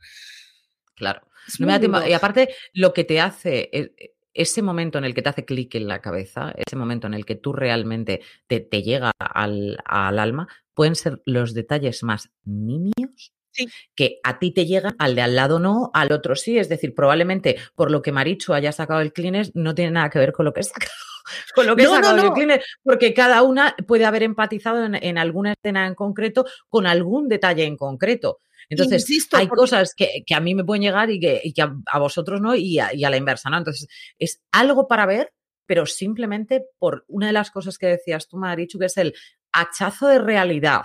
Claro. 0.94 1.28
Es 1.46 1.60
No 1.60 1.66
me 1.66 1.72
da 1.74 1.78
tiempo. 1.80 2.00
Y 2.06 2.12
aparte, 2.14 2.54
lo 2.72 2.94
que 2.94 3.04
te 3.04 3.20
hace, 3.20 3.68
e- 3.70 4.14
ese 4.34 4.62
momento 4.62 4.98
en 4.98 5.04
el 5.04 5.14
que 5.14 5.22
te 5.22 5.28
hace 5.28 5.44
clic 5.44 5.74
en 5.74 5.88
la 5.88 6.00
cabeza, 6.00 6.52
ese 6.56 6.76
momento 6.76 7.06
en 7.06 7.14
el 7.14 7.24
que 7.26 7.34
tú 7.36 7.52
realmente 7.52 8.20
te, 8.46 8.60
te 8.60 8.82
llega 8.82 9.12
al, 9.18 9.78
al 9.84 10.18
alma, 10.18 10.48
pueden 10.74 10.94
ser 10.94 11.20
los 11.24 11.54
detalles 11.54 12.02
más 12.02 12.30
nimios 12.44 13.32
Sí. 13.52 13.66
que 13.96 14.20
a 14.22 14.38
ti 14.38 14.52
te 14.52 14.64
llegan, 14.64 14.94
al 15.00 15.16
de 15.16 15.22
al 15.22 15.34
lado 15.34 15.58
no, 15.58 15.90
al 15.92 16.12
otro 16.12 16.36
sí. 16.36 16.56
Es 16.56 16.68
decir, 16.68 16.94
probablemente 16.94 17.56
por 17.74 17.90
lo 17.90 18.00
que 18.00 18.12
Marichu 18.12 18.52
haya 18.52 18.70
sacado 18.70 19.00
el 19.00 19.12
Kleenex 19.12 19.56
no 19.56 19.74
tiene 19.74 19.90
nada 19.90 20.08
que 20.08 20.20
ver 20.20 20.32
con 20.32 20.44
lo 20.44 20.52
que 20.52 20.60
he 20.60 20.62
sacado. 20.62 20.92
Con 21.54 21.66
lo 21.66 21.76
que 21.76 21.82
No, 21.84 22.00
no, 22.00 22.16
no. 22.16 22.34
Porque 22.82 23.14
cada 23.14 23.42
una 23.42 23.76
puede 23.86 24.04
haber 24.04 24.22
empatizado 24.22 24.84
en, 24.84 24.96
en 24.96 25.18
alguna 25.18 25.52
escena 25.52 25.86
en 25.86 25.94
concreto 25.94 26.44
con 26.68 26.86
algún 26.86 27.28
detalle 27.28 27.64
en 27.64 27.76
concreto. 27.76 28.40
Entonces, 28.70 29.02
Insisto, 29.02 29.36
hay 29.36 29.46
porque- 29.48 29.60
cosas 29.60 29.94
que, 29.94 30.22
que 30.24 30.34
a 30.34 30.40
mí 30.40 30.54
me 30.54 30.64
pueden 30.64 30.82
llegar 30.82 31.10
y 31.10 31.20
que, 31.20 31.40
y 31.44 31.52
que 31.52 31.62
a, 31.62 31.76
a 31.92 31.98
vosotros 31.98 32.40
no, 32.40 32.54
y 32.54 32.78
a, 32.78 32.94
y 32.94 33.04
a 33.04 33.10
la 33.10 33.16
inversa, 33.18 33.50
¿no? 33.50 33.58
Entonces, 33.58 33.86
es 34.18 34.40
algo 34.52 34.88
para 34.88 35.04
ver, 35.06 35.32
pero 35.66 35.84
simplemente 35.86 36.64
por 36.78 37.04
una 37.08 37.26
de 37.26 37.32
las 37.34 37.50
cosas 37.50 37.76
que 37.76 37.86
decías 37.88 38.26
tú, 38.28 38.38
Marichu, 38.38 38.78
que 38.78 38.86
es 38.86 38.96
el 38.96 39.14
hachazo 39.52 40.08
de 40.08 40.18
realidad. 40.20 40.82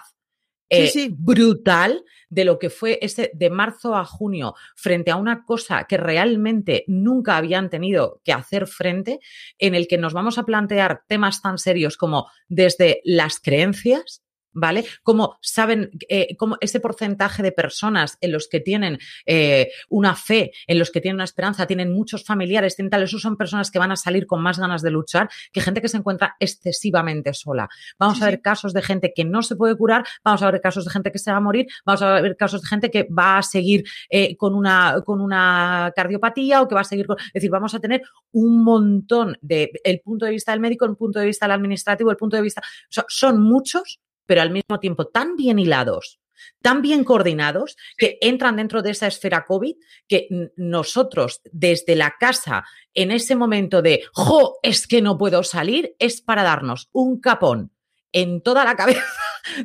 Sí, 0.67 0.77
eh, 0.77 0.87
sí. 0.87 1.15
brutal 1.15 2.03
de 2.27 2.43
lo 2.43 2.57
que 2.57 2.71
fue 2.71 2.97
ese 3.03 3.29
de 3.35 3.51
marzo 3.51 3.95
a 3.95 4.03
junio 4.03 4.55
frente 4.75 5.11
a 5.11 5.15
una 5.15 5.45
cosa 5.45 5.85
que 5.87 5.95
realmente 5.97 6.83
nunca 6.87 7.37
habían 7.37 7.69
tenido 7.69 8.19
que 8.23 8.33
hacer 8.33 8.65
frente, 8.65 9.19
en 9.59 9.75
el 9.75 9.87
que 9.87 9.99
nos 9.99 10.13
vamos 10.13 10.39
a 10.39 10.43
plantear 10.43 11.03
temas 11.07 11.43
tan 11.43 11.59
serios 11.59 11.97
como 11.97 12.27
desde 12.47 13.01
las 13.03 13.39
creencias, 13.39 14.23
¿vale? 14.55 14.85
Como 15.03 15.37
saben, 15.41 15.91
eh, 16.09 16.35
como 16.37 16.57
ese 16.61 16.79
porcentaje 16.79 17.43
de 17.43 17.51
personas 17.51 18.17
en 18.21 18.31
los 18.31 18.47
que 18.47 18.59
tienen 18.59 18.97
eh, 19.27 19.69
una 19.89 20.15
fe, 20.15 20.51
en 20.65 20.79
los 20.79 20.89
que 20.89 21.01
tienen 21.01 21.17
una 21.17 21.25
esperanza, 21.25 21.67
tienen 21.67 21.93
muchos 21.93 22.23
familiares, 22.23 22.75
tienen 22.75 22.89
tal, 22.89 23.03
esos 23.03 23.21
son 23.21 23.37
personas 23.37 23.69
que 23.69 23.77
van 23.77 23.91
a 23.91 23.95
salir 23.95 24.25
con 24.25 24.41
más 24.41 24.57
ganas 24.57 24.81
de 24.81 24.89
luchar 24.89 25.29
que 25.51 25.61
gente 25.61 25.81
que 25.81 25.89
se 25.89 25.97
encuentra 25.97 26.35
excesivamente 26.39 27.33
sola. 27.33 27.69
Vamos 27.99 28.15
Sí, 28.15 28.23
a 28.23 28.25
ver 28.25 28.35
sí. 28.35 28.41
casos 28.41 28.73
de 28.73 28.81
gente 28.81 29.13
que 29.13 29.25
no 29.25 29.43
se 29.43 29.55
puede 29.55 29.75
curar, 29.75 30.05
vamos 30.23 30.41
a 30.41 30.49
ver 30.49 30.61
casos 30.61 30.85
de 30.85 30.91
gente 30.91 31.11
que 31.11 31.19
se 31.19 31.31
va 31.31 31.37
a 31.37 31.41
morir, 31.41 31.67
vamos 31.85 32.01
a 32.01 32.21
ver 32.21 32.37
casos 32.37 32.61
de 32.61 32.67
gente 32.67 32.89
que 32.89 33.03
va 33.03 33.37
a 33.39 33.43
seguir 33.43 33.83
eh, 34.09 34.37
con, 34.37 34.55
una, 34.55 35.01
con 35.05 35.19
una 35.21 35.91
cardiopatía 35.95 36.61
o 36.61 36.67
que 36.67 36.75
va 36.75 36.81
a 36.81 36.85
seguir 36.85 37.07
con... 37.07 37.17
Es 37.19 37.33
decir, 37.33 37.49
vamos 37.49 37.75
a 37.75 37.79
tener 37.79 38.01
un 38.31 38.63
montón 38.63 39.37
de... 39.41 39.71
El 39.83 39.99
punto 39.99 40.25
de 40.25 40.31
vista 40.31 40.51
del 40.51 40.61
médico, 40.61 40.85
el 40.85 40.95
punto 40.95 41.19
de 41.19 41.25
vista 41.25 41.45
del 41.45 41.53
administrativo, 41.53 42.11
el 42.11 42.17
punto 42.17 42.37
de 42.37 42.41
vista... 42.43 42.61
o 42.61 42.91
sea, 42.93 43.05
son 43.07 43.41
muchos, 43.41 43.99
pero 44.25 44.41
al 44.41 44.51
mismo 44.51 44.79
tiempo 44.79 45.07
tan 45.07 45.35
bien 45.35 45.59
hilados, 45.59 46.19
tan 46.61 46.81
bien 46.81 47.03
coordinados, 47.03 47.77
que 47.97 48.17
entran 48.21 48.57
dentro 48.57 48.81
de 48.81 48.91
esa 48.91 49.07
esfera 49.07 49.45
COVID, 49.45 49.75
que 50.07 50.27
nosotros 50.57 51.41
desde 51.51 51.95
la 51.95 52.15
casa, 52.19 52.65
en 52.93 53.11
ese 53.11 53.35
momento 53.35 53.81
de, 53.81 54.03
jo, 54.13 54.59
es 54.61 54.87
que 54.87 55.01
no 55.01 55.17
puedo 55.17 55.43
salir, 55.43 55.95
es 55.99 56.21
para 56.21 56.43
darnos 56.43 56.89
un 56.91 57.19
capón 57.19 57.71
en 58.11 58.41
toda 58.41 58.63
la 58.65 58.75
cabeza 58.75 59.03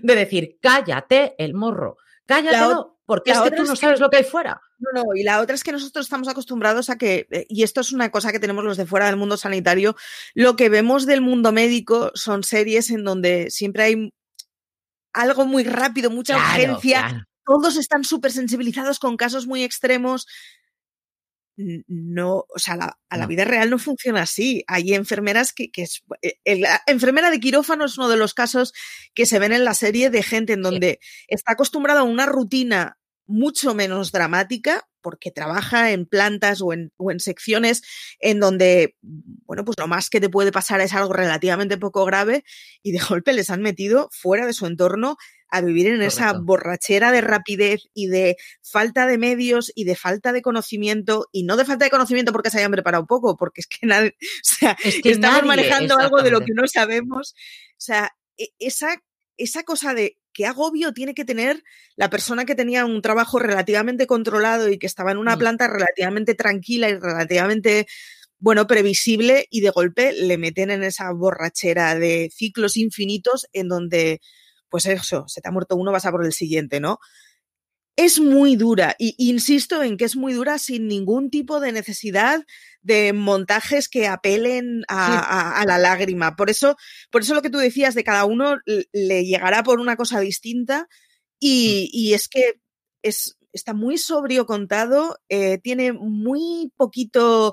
de 0.00 0.14
decir, 0.14 0.58
cállate 0.60 1.34
el 1.38 1.54
morro, 1.54 1.96
cállatelo, 2.26 2.98
porque 3.04 3.32
es 3.32 3.40
que 3.40 3.50
tú 3.50 3.64
no 3.64 3.72
que- 3.72 3.76
sabes 3.80 4.00
lo 4.00 4.08
que 4.08 4.18
hay 4.18 4.24
fuera. 4.24 4.60
No, 4.78 5.02
no, 5.02 5.14
y 5.14 5.24
la 5.24 5.40
otra 5.40 5.54
es 5.54 5.62
que 5.64 5.72
nosotros 5.72 6.06
estamos 6.06 6.28
acostumbrados 6.28 6.88
a 6.88 6.96
que, 6.96 7.26
eh, 7.30 7.44
y 7.50 7.64
esto 7.64 7.82
es 7.82 7.92
una 7.92 8.10
cosa 8.10 8.32
que 8.32 8.38
tenemos 8.38 8.64
los 8.64 8.76
de 8.78 8.86
fuera 8.86 9.06
del 9.06 9.16
mundo 9.16 9.36
sanitario, 9.36 9.94
lo 10.34 10.56
que 10.56 10.68
vemos 10.70 11.04
del 11.04 11.20
mundo 11.20 11.52
médico 11.52 12.12
son 12.14 12.44
series 12.44 12.90
en 12.90 13.04
donde 13.04 13.50
siempre 13.50 13.82
hay 13.82 14.12
algo 15.12 15.46
muy 15.46 15.64
rápido, 15.64 16.10
mucha 16.10 16.34
Claro, 16.34 16.62
urgencia, 16.74 17.00
claro. 17.08 17.24
todos 17.44 17.76
están 17.76 18.04
súper 18.04 18.32
sensibilizados 18.32 18.98
con 18.98 19.16
casos 19.16 19.46
muy 19.46 19.62
extremos. 19.64 20.26
No, 21.88 22.46
o 22.48 22.58
sea, 22.58 22.76
la- 22.76 22.98
a 23.10 23.16
la 23.18 23.24
No. 23.24 23.28
vida 23.28 23.44
real 23.44 23.68
no 23.68 23.78
funciona 23.78 24.22
así. 24.22 24.64
Hay 24.66 24.94
enfermeras 24.94 25.52
que, 25.52 25.70
que 25.70 25.82
es, 25.82 26.02
eh, 26.22 26.36
el- 26.44 26.62
la 26.62 26.80
enfermera 26.86 27.30
de 27.30 27.38
quirófano 27.40 27.84
es 27.84 27.98
uno 27.98 28.08
de 28.08 28.16
los 28.16 28.32
casos 28.32 28.72
que 29.14 29.26
se 29.26 29.38
ven 29.38 29.52
en 29.52 29.64
la 29.64 29.74
serie 29.74 30.08
de 30.08 30.22
gente 30.22 30.54
en 30.54 30.62
donde 30.62 31.00
está 31.28 31.52
acostumbrada 31.52 32.00
a 32.00 32.04
una 32.04 32.24
rutina 32.24 32.96
mucho 33.30 33.74
menos 33.74 34.12
dramática 34.12 34.86
porque 35.00 35.30
trabaja 35.30 35.92
en 35.92 36.04
plantas 36.04 36.60
o 36.60 36.72
en, 36.72 36.92
o 36.96 37.10
en 37.10 37.20
secciones 37.20 37.82
en 38.18 38.40
donde, 38.40 38.96
bueno, 39.00 39.64
pues 39.64 39.78
lo 39.78 39.86
más 39.86 40.10
que 40.10 40.20
te 40.20 40.28
puede 40.28 40.52
pasar 40.52 40.80
es 40.80 40.92
algo 40.92 41.12
relativamente 41.12 41.78
poco 41.78 42.04
grave 42.04 42.44
y 42.82 42.92
de 42.92 42.98
golpe 43.08 43.32
les 43.32 43.50
han 43.50 43.62
metido 43.62 44.08
fuera 44.12 44.46
de 44.46 44.52
su 44.52 44.66
entorno 44.66 45.16
a 45.48 45.60
vivir 45.62 45.88
en 45.88 46.02
esa 46.02 46.32
borrachera 46.32 47.10
de 47.10 47.20
rapidez 47.20 47.82
y 47.92 48.06
de 48.06 48.36
falta 48.62 49.06
de 49.06 49.18
medios 49.18 49.72
y 49.74 49.84
de 49.84 49.96
falta 49.96 50.32
de 50.32 50.42
conocimiento 50.42 51.26
y 51.32 51.42
no 51.42 51.56
de 51.56 51.64
falta 51.64 51.84
de 51.84 51.90
conocimiento 51.90 52.30
porque 52.30 52.50
se 52.50 52.58
hayan 52.58 52.70
preparado 52.70 53.06
poco, 53.06 53.36
porque 53.36 53.62
es 53.62 53.66
que 53.66 53.86
nadie, 53.86 54.16
o 54.20 54.44
sea, 54.44 54.76
Es 54.84 55.02
que 55.02 55.10
estamos 55.10 55.38
nadie, 55.38 55.48
manejando 55.48 55.98
algo 55.98 56.22
de 56.22 56.30
lo 56.30 56.40
que 56.40 56.52
no 56.54 56.68
sabemos. 56.68 57.34
O 57.72 57.80
sea, 57.80 58.14
e- 58.38 58.50
esa, 58.60 59.02
esa 59.36 59.64
cosa 59.64 59.92
de 59.92 60.18
qué 60.32 60.46
agobio 60.46 60.92
tiene 60.92 61.14
que 61.14 61.24
tener 61.24 61.62
la 61.96 62.10
persona 62.10 62.44
que 62.44 62.54
tenía 62.54 62.84
un 62.86 63.02
trabajo 63.02 63.38
relativamente 63.38 64.06
controlado 64.06 64.68
y 64.68 64.78
que 64.78 64.86
estaba 64.86 65.12
en 65.12 65.18
una 65.18 65.36
Mm. 65.36 65.38
planta 65.38 65.68
relativamente 65.68 66.34
tranquila 66.34 66.88
y 66.88 66.94
relativamente, 66.98 67.86
bueno, 68.38 68.66
previsible 68.66 69.46
y 69.50 69.60
de 69.60 69.70
golpe 69.70 70.12
le 70.12 70.38
meten 70.38 70.70
en 70.70 70.82
esa 70.82 71.12
borrachera 71.12 71.94
de 71.94 72.30
ciclos 72.34 72.76
infinitos 72.76 73.46
en 73.52 73.68
donde, 73.68 74.20
pues 74.70 74.86
eso, 74.86 75.24
se 75.28 75.40
te 75.40 75.48
ha 75.48 75.52
muerto 75.52 75.76
uno, 75.76 75.92
vas 75.92 76.06
a 76.06 76.10
por 76.12 76.24
el 76.24 76.32
siguiente, 76.32 76.80
¿no? 76.80 76.98
Es 78.02 78.18
muy 78.18 78.56
dura 78.56 78.94
y 78.98 79.14
insisto 79.18 79.82
en 79.82 79.96
que 79.98 80.06
es 80.06 80.16
muy 80.16 80.32
dura 80.32 80.58
sin 80.58 80.86
ningún 80.88 81.28
tipo 81.28 81.60
de 81.60 81.70
necesidad 81.72 82.42
de 82.80 83.12
montajes 83.12 83.88
que 83.90 84.06
apelen 84.08 84.84
a, 84.88 85.06
Sí. 85.06 85.12
a- 85.12 85.60
a 85.60 85.66
la 85.66 85.76
lágrima. 85.78 86.34
Por 86.34 86.48
eso, 86.48 86.76
por 87.10 87.20
eso 87.22 87.34
lo 87.34 87.42
que 87.42 87.50
tú 87.50 87.58
decías 87.58 87.94
de 87.94 88.04
cada 88.04 88.24
uno 88.24 88.58
le 88.92 89.24
llegará 89.24 89.62
por 89.62 89.80
una 89.80 89.96
cosa 89.96 90.18
distinta 90.20 90.88
y, 91.38 91.90
y 91.92 92.14
es 92.14 92.28
que 92.28 92.54
es, 93.02 93.36
está 93.52 93.74
muy 93.74 93.98
sobrio 93.98 94.46
contado, 94.46 95.18
eh, 95.28 95.58
tiene 95.58 95.92
muy 95.92 96.72
poquito, 96.76 97.52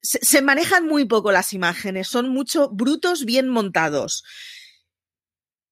se, 0.00 0.24
se 0.24 0.40
manejan 0.40 0.86
muy 0.86 1.04
poco 1.04 1.32
las 1.32 1.52
imágenes, 1.52 2.08
son 2.08 2.28
mucho 2.30 2.70
brutos 2.70 3.24
bien 3.26 3.48
montados. 3.50 4.24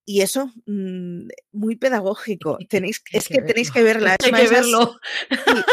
Y 0.05 0.21
eso, 0.23 0.51
mm, 0.67 1.29
muy 1.53 1.77
pedagógico. 1.77 2.59
Tenéis, 2.69 3.03
es 3.13 3.29
que 3.29 3.35
que 3.37 3.43
tenéis 3.43 3.71
que 3.71 3.83
verla. 3.83 4.17
es 4.19 4.25
Hay 4.27 4.31
una 4.33 4.41
que 4.41 4.49
verlo. 4.49 4.97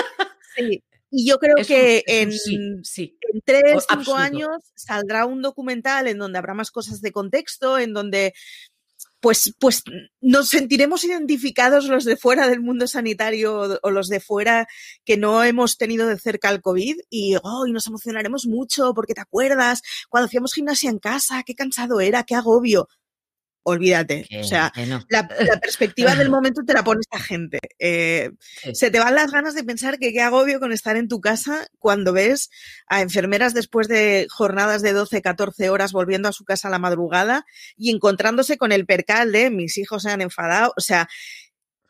Sí. 0.56 0.84
Y 1.12 1.28
yo 1.28 1.40
creo 1.40 1.58
Es 1.58 1.68
que 1.68 2.04
un 2.08 2.14
en, 2.14 2.32
sí, 2.34 2.58
sí. 2.84 3.18
en 3.34 3.42
tres, 3.42 3.86
cinco 3.90 4.16
años 4.16 4.50
saldrá 4.76 5.26
un 5.26 5.42
documental 5.42 6.08
en 6.08 6.18
donde 6.20 6.38
habrá 6.38 6.54
más 6.54 6.70
cosas 6.70 7.02
de 7.02 7.12
contexto, 7.12 7.80
en 7.80 7.94
donde 7.94 8.34
pues, 9.22 9.54
pues 9.60 9.84
nos 10.22 10.50
sentiremos 10.50 11.04
identificados 11.04 11.86
los 11.86 12.06
de 12.06 12.16
fuera 12.16 12.48
del 12.48 12.62
mundo 12.62 12.88
sanitario 12.88 13.60
o- 13.60 13.80
o 13.82 13.90
los 13.92 14.08
de 14.08 14.20
fuera 14.20 14.68
que 15.04 15.18
no 15.18 15.44
hemos 15.44 15.78
tenido 15.78 16.08
de 16.08 16.18
cerca 16.20 16.50
el 16.52 16.62
COVID 16.62 16.98
y, 17.10 17.36
oh, 17.44 17.66
y 17.68 17.72
nos 17.72 17.88
emocionaremos 17.88 18.46
mucho 18.46 18.94
porque 18.94 19.14
te 19.14 19.22
acuerdas 19.22 19.82
cuando 20.10 20.28
hacíamos 20.28 20.54
gimnasia 20.54 20.90
en 20.90 21.00
casa, 21.00 21.44
qué 21.46 21.56
cansado 21.56 22.00
era, 22.02 22.24
qué 22.24 22.36
agobio. 22.36 22.88
Olvídate. 23.70 24.26
Que- 24.30 24.42
o 24.42 24.44
sea, 24.44 24.72
no. 24.88 25.04
la, 25.10 25.30
la 25.40 25.60
perspectiva 25.60 26.16
del 26.16 26.30
momento 26.30 26.62
te 26.66 26.74
la 26.74 26.84
pone 26.84 27.00
esta 27.02 27.20
gente. 27.20 27.60
Eh, 27.80 28.32
Sí. 28.64 28.76
Se 28.76 28.92
te 28.92 29.00
van 29.00 29.16
las 29.16 29.32
ganas 29.32 29.54
de 29.56 29.64
pensar 29.64 30.00
que 30.00 30.12
qué 30.12 30.22
agobio 30.22 30.60
con 30.60 30.72
estar 30.74 30.98
en 30.98 31.08
tu 31.08 31.22
casa 31.22 31.68
cuando 31.80 32.12
ves 32.14 32.50
a 32.88 33.02
enfermeras 33.02 33.54
después 33.54 33.88
de 33.88 34.28
jornadas 34.30 34.82
de 34.82 34.92
12, 34.94 35.22
14 35.22 35.70
horas 35.70 35.92
volviendo 35.94 36.28
a 36.28 36.34
su 36.34 36.44
casa 36.44 36.68
a 36.68 36.72
la 36.72 36.80
madrugada 36.80 37.46
y 37.78 37.92
encontrándose 37.92 38.58
con 38.58 38.72
el 38.72 38.86
percal 38.86 39.32
de 39.32 39.50
mis 39.50 39.78
hijos 39.78 40.04
se 40.04 40.10
han 40.12 40.22
enfadado. 40.22 40.74
O 40.78 40.82
sea, 40.82 41.08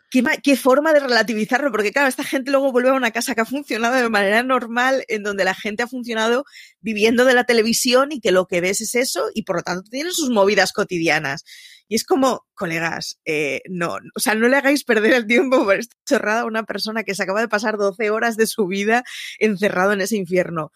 qué, 0.09 0.21
ma- 0.21 0.37
qué 0.37 0.55
forma 0.55 0.93
de 0.93 0.99
relativizarlo, 1.01 1.71
porque 1.71 1.91
claro, 1.91 2.07
esta 2.07 2.23
gente 2.23 2.51
luego 2.51 2.71
vuelve 2.71 2.89
a 2.89 2.93
una 2.93 3.11
casa 3.11 3.35
que 3.35 3.41
ha 3.41 3.45
funcionado 3.45 3.95
de 3.95 4.09
manera 4.09 4.43
normal, 4.43 5.03
en 5.07 5.23
donde 5.23 5.43
la 5.45 5.53
gente 5.55 5.83
ha 5.83 5.87
funcionado 5.87 6.45
viviendo 6.81 7.25
de 7.25 7.33
la 7.33 7.43
televisión 7.43 8.11
y 8.11 8.19
que 8.19 8.31
lo 8.31 8.47
que 8.47 8.61
ves 8.61 8.81
es 8.81 8.95
eso 8.95 9.29
y 9.33 9.43
por 9.43 9.57
lo 9.57 9.61
tanto 9.63 9.89
tienen 9.89 10.13
sus 10.13 10.29
movidas 10.29 10.73
cotidianas. 10.73 11.43
Y 11.87 11.95
es 11.95 12.03
como, 12.05 12.45
colegas, 12.53 13.19
eh, 13.25 13.61
no, 13.69 13.97
o 14.15 14.19
sea, 14.19 14.35
no 14.35 14.47
le 14.47 14.57
hagáis 14.57 14.83
perder 14.83 15.13
el 15.13 15.27
tiempo 15.27 15.63
por 15.63 15.75
esta 15.75 15.95
chorrada 16.07 16.41
a 16.41 16.45
una 16.45 16.63
persona 16.63 17.03
que 17.03 17.15
se 17.15 17.23
acaba 17.23 17.41
de 17.41 17.47
pasar 17.47 17.77
12 17.77 18.11
horas 18.11 18.37
de 18.37 18.45
su 18.47 18.67
vida 18.67 19.03
encerrado 19.39 19.93
en 19.93 20.01
ese 20.01 20.15
infierno. 20.15 20.71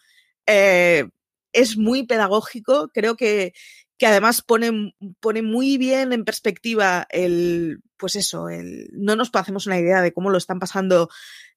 Eh, 0.46 1.04
es 1.52 1.76
muy 1.76 2.04
pedagógico, 2.04 2.90
creo 2.92 3.16
que, 3.16 3.52
que 3.98 4.06
además 4.06 4.42
pone, 4.42 4.94
pone 5.20 5.42
muy 5.42 5.78
bien 5.78 6.12
en 6.12 6.24
perspectiva 6.24 7.06
el, 7.10 7.80
pues 7.96 8.16
eso, 8.16 8.48
el, 8.48 8.88
no 8.92 9.16
nos 9.16 9.30
hacemos 9.32 9.66
una 9.66 9.78
idea 9.78 10.02
de 10.02 10.12
cómo 10.12 10.30
lo 10.30 10.38
están 10.38 10.58
pasando 10.58 11.08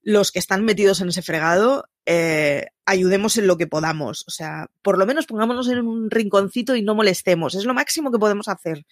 los 0.01 0.31
que 0.31 0.39
están 0.39 0.63
metidos 0.63 1.01
en 1.01 1.09
ese 1.09 1.21
fregado, 1.21 1.89
eh, 2.05 2.67
ayudemos 2.85 3.37
en 3.37 3.47
lo 3.47 3.57
que 3.57 3.67
podamos. 3.67 4.23
O 4.27 4.31
sea, 4.31 4.69
por 4.81 4.97
lo 4.97 5.05
menos 5.05 5.25
pongámonos 5.25 5.67
en 5.69 5.79
un 5.79 6.09
rinconcito 6.09 6.75
y 6.75 6.81
no 6.81 6.95
molestemos. 6.95 7.55
Es 7.55 7.65
lo 7.65 7.73
máximo 7.73 8.11
que 8.11 8.19
podemos 8.19 8.47
hacer, 8.47 8.85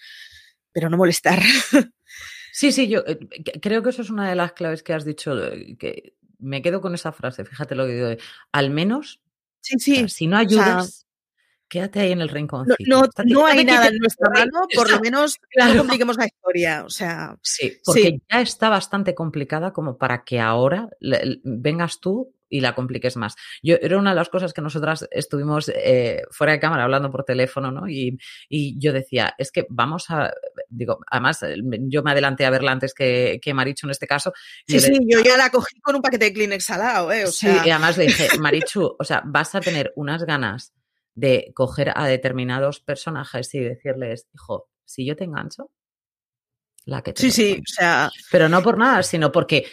pero 0.72 0.90
no 0.90 0.98
molestar. 0.98 1.42
Sí, 2.58 2.72
sí, 2.72 2.88
yo 2.88 3.04
eh, 3.06 3.20
creo 3.62 3.84
que 3.84 3.90
eso 3.90 4.02
es 4.02 4.10
una 4.10 4.30
de 4.30 4.36
las 4.36 4.54
claves 4.54 4.82
que 4.82 4.94
has 4.94 5.04
dicho, 5.04 5.38
eh, 5.44 5.76
que 5.78 6.16
me 6.40 6.62
quedo 6.62 6.80
con 6.80 6.96
esa 6.96 7.12
frase, 7.12 7.44
fíjate 7.44 7.76
lo 7.76 7.86
que 7.86 7.92
digo, 7.92 8.08
al 8.54 8.70
menos, 8.70 9.20
Sí, 9.66 9.76
o 9.76 9.80
sea, 9.80 10.08
sí. 10.08 10.16
si 10.16 10.28
no 10.28 10.38
o 10.38 10.40
sea, 10.40 10.48
ayudas, 10.48 11.08
quédate 11.68 12.00
ahí 12.00 12.12
en 12.12 12.22
el 12.22 12.28
no, 12.28 12.34
rinconcito. 12.34 12.78
no, 12.88 13.04
no 13.26 13.46
hay 13.46 13.64
nada 13.66 13.88
en 13.88 13.98
nuestra 13.98 14.30
mano, 14.30 14.68
por 14.74 14.90
lo 14.90 15.00
menos 15.00 15.38
no 15.42 15.48
claro. 15.52 15.78
compliquemos 15.80 16.18
la 16.18 16.26
historia. 16.26 16.84
O 16.86 16.90
sea, 16.90 17.38
Sí, 17.42 17.78
porque 17.84 18.02
sí, 18.02 18.22
ya 18.32 18.42
está 18.42 18.70
bastante 18.70 19.16
complicada 19.16 19.74
como 19.74 19.98
para 19.98 20.24
que 20.24 20.40
ahora 20.40 20.90
le- 21.00 21.40
vengas 21.44 22.00
tú 22.00 22.32
y 22.48 22.62
la 22.62 22.76
compliques 22.76 23.18
más. 23.18 23.36
Yo 23.64 23.76
era 23.82 23.98
una 23.98 24.12
de 24.12 24.16
las 24.18 24.30
cosas 24.30 24.54
que 24.54 24.62
nosotras 24.62 25.08
estuvimos 25.12 25.70
eh, 25.76 26.22
fuera 26.30 26.54
de 26.54 26.60
cámara 26.60 26.84
hablando 26.84 27.10
por 27.12 27.24
teléfono, 27.26 27.72
¿no? 27.72 27.90
Y, 27.90 28.20
y 28.48 28.80
yo 28.80 28.94
decía, 28.94 29.34
es 29.40 29.52
que 29.52 29.66
vamos 29.68 30.06
a, 30.12 30.32
digo, 30.70 31.00
además 31.10 31.42
eh, 31.42 31.56
yo 31.90 32.04
me 32.04 32.12
adelanté 32.12 32.46
a 32.46 32.52
verla 32.52 32.72
antes 32.72 32.94
que, 32.94 33.40
que 33.42 33.54
Marichu 33.56 33.88
en 33.88 33.92
este 33.92 34.06
caso. 34.06 34.32
sí, 34.68 34.80
sí, 34.80 34.94
yo 35.08 35.22
ya 35.22 35.36
la 35.38 35.50
cogí 35.50 35.80
con 35.82 35.96
un 35.96 36.02
paquete 36.04 36.26
de 36.26 36.34
Kleenex 36.34 36.70
al 36.70 36.80
lado, 36.80 37.12
¿eh? 37.12 37.26
O 37.26 37.32
Sí, 37.32 37.48
sea, 37.48 37.66
y 37.66 37.70
además 37.72 37.98
le 37.98 38.06
dije, 38.06 38.30
Marichu, 38.40 38.96
o 38.98 39.04
sea, 39.04 39.24
vas 39.26 39.56
a 39.56 39.60
tener 39.60 39.92
unas 39.96 40.24
ganas 40.24 40.72
de 41.16 41.52
coger 41.56 41.92
a 41.96 42.08
determinados 42.08 42.80
personajes 42.82 43.54
y 43.56 43.60
decirles, 43.60 44.28
hijo, 44.34 44.70
si 44.86 45.06
yo 45.06 45.16
te 45.16 45.24
engancho, 45.24 45.72
la 46.88 47.02
que 47.02 47.14
te 47.14 47.22
sí, 47.22 47.32
sí, 47.32 47.44
propongo". 47.54 47.64
o 47.64 47.74
sea, 47.74 48.12
Pero 48.32 48.48
no 48.50 48.62
por 48.62 48.78
nada, 48.78 49.02
sino 49.02 49.32
porque 49.32 49.66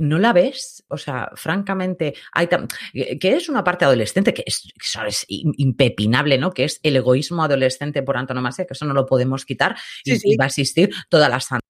no 0.00 0.18
la 0.18 0.32
ves. 0.32 0.84
O 0.88 0.96
sea, 0.96 1.30
francamente, 1.34 2.14
hay 2.32 2.46
tam- 2.46 2.66
que 3.20 3.32
es 3.34 3.48
una 3.50 3.62
parte 3.62 3.84
adolescente 3.84 4.32
que 4.32 4.42
es, 4.46 4.62
impepinable, 5.28 6.38
¿no? 6.38 6.52
Que 6.52 6.64
es 6.64 6.80
el 6.82 6.96
egoísmo 6.96 7.42
adolescente 7.44 8.02
por 8.02 8.16
antonomasia, 8.16 8.64
que 8.66 8.72
eso 8.72 8.86
no 8.86 8.94
lo 8.94 9.04
podemos 9.06 9.44
quitar 9.44 9.76
y, 10.04 10.12
Sí, 10.12 10.18
sí. 10.20 10.28
y 10.32 10.36
va 10.36 10.44
a 10.44 10.48
existir 10.48 10.90
toda 11.10 11.28
la 11.28 11.40
santa 11.40 11.60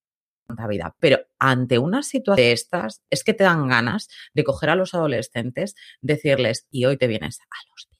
vida. 0.69 0.95
Pero 0.99 1.19
ante 1.39 1.79
una 1.79 2.03
situación 2.03 2.35
de 2.37 2.51
estas, 2.53 3.01
es 3.09 3.23
que 3.25 3.33
te 3.33 3.43
dan 3.43 3.67
ganas 3.67 4.07
de 4.33 4.43
coger 4.45 4.69
a 4.69 4.75
los 4.75 4.93
adolescentes, 4.93 5.75
decirles, 6.01 6.65
y 6.71 6.85
hoy 6.85 6.97
te 6.97 7.07
vienes 7.07 7.39
al 7.41 7.73
hospital. 7.75 7.96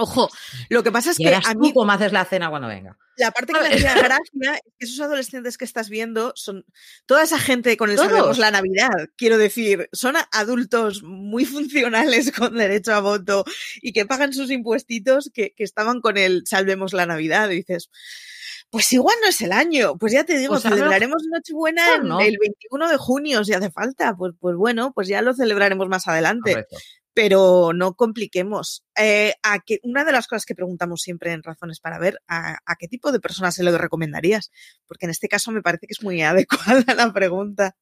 Ojo, 0.00 0.28
lo 0.68 0.82
que 0.82 0.90
pasa 0.90 1.10
es 1.10 1.20
Y 1.20 1.24
que 1.24 1.34
a 1.34 1.54
mí 1.54 1.72
cómo 1.72 1.92
haces 1.92 2.12
la 2.12 2.24
cena 2.24 2.50
cuando 2.50 2.68
venga. 2.68 2.96
la 3.16 3.30
parte 3.30 3.52
que 3.52 3.60
me 3.60 3.68
gracia 4.04 4.54
es 4.54 4.72
que 4.78 4.84
esos 4.86 5.00
adolescentes 5.00 5.58
que 5.58 5.64
estás 5.64 5.88
viendo 5.88 6.32
son 6.34 6.64
toda 7.06 7.22
esa 7.22 7.38
gente 7.38 7.76
con 7.76 7.90
el. 7.90 7.98
Salvemos 7.98 8.38
la 8.38 8.50
Navidad, 8.50 8.90
quiero 9.16 9.38
decir, 9.38 9.88
son 9.92 10.14
adultos 10.32 11.02
muy 11.02 11.44
funcionales 11.44 12.32
con 12.36 12.56
derecho 12.56 12.94
a 12.94 13.00
voto 13.00 13.44
y 13.82 13.92
que 13.92 14.06
pagan 14.06 14.32
sus 14.32 14.50
impuestitos 14.50 15.30
que, 15.32 15.54
que 15.54 15.64
estaban 15.64 16.00
con 16.00 16.16
el 16.16 16.42
Salvemos 16.46 16.92
la 16.92 17.06
Navidad. 17.06 17.50
Y 17.50 17.56
dices, 17.56 17.90
pues 18.70 18.92
igual 18.92 19.16
no 19.20 19.28
es 19.28 19.40
el 19.40 19.52
año, 19.52 19.98
pues 19.98 20.12
ya 20.12 20.24
te 20.24 20.38
digo, 20.38 20.54
Pues 20.54 20.62
celebraremos 20.62 21.24
Nochebuena 21.28 21.98
no. 21.98 22.20
el 22.20 22.36
21 22.40 22.88
de 22.88 22.96
junio 22.96 23.44
si 23.44 23.52
hace 23.52 23.70
falta. 23.70 24.16
Pues, 24.16 24.32
pues 24.38 24.54
bueno, 24.54 24.92
pues 24.94 25.08
ya 25.08 25.22
lo 25.22 25.34
celebraremos 25.34 25.88
más 25.88 26.06
adelante 26.06 26.52
Correcto. 26.52 26.76
Pero 27.22 27.72
no 27.74 27.94
compliquemos. 27.96 28.82
Eh, 28.98 29.34
a 29.42 29.58
que, 29.60 29.78
una 29.82 30.04
de 30.06 30.12
las 30.12 30.26
cosas 30.26 30.46
que 30.46 30.54
preguntamos 30.54 31.02
siempre 31.02 31.32
en 31.32 31.42
Razones 31.42 31.78
para 31.78 31.98
Ver, 31.98 32.18
¿a, 32.26 32.56
a 32.64 32.76
qué 32.76 32.88
tipo 32.88 33.12
de 33.12 33.20
personas 33.20 33.54
se 33.54 33.62
lo 33.62 33.76
recomendarías? 33.76 34.50
Porque 34.86 35.04
en 35.04 35.10
este 35.10 35.28
caso 35.28 35.52
me 35.52 35.60
parece 35.60 35.86
que 35.86 35.92
es 35.92 36.02
muy 36.02 36.22
adecuada 36.22 36.94
la 36.94 37.12
pregunta. 37.12 37.76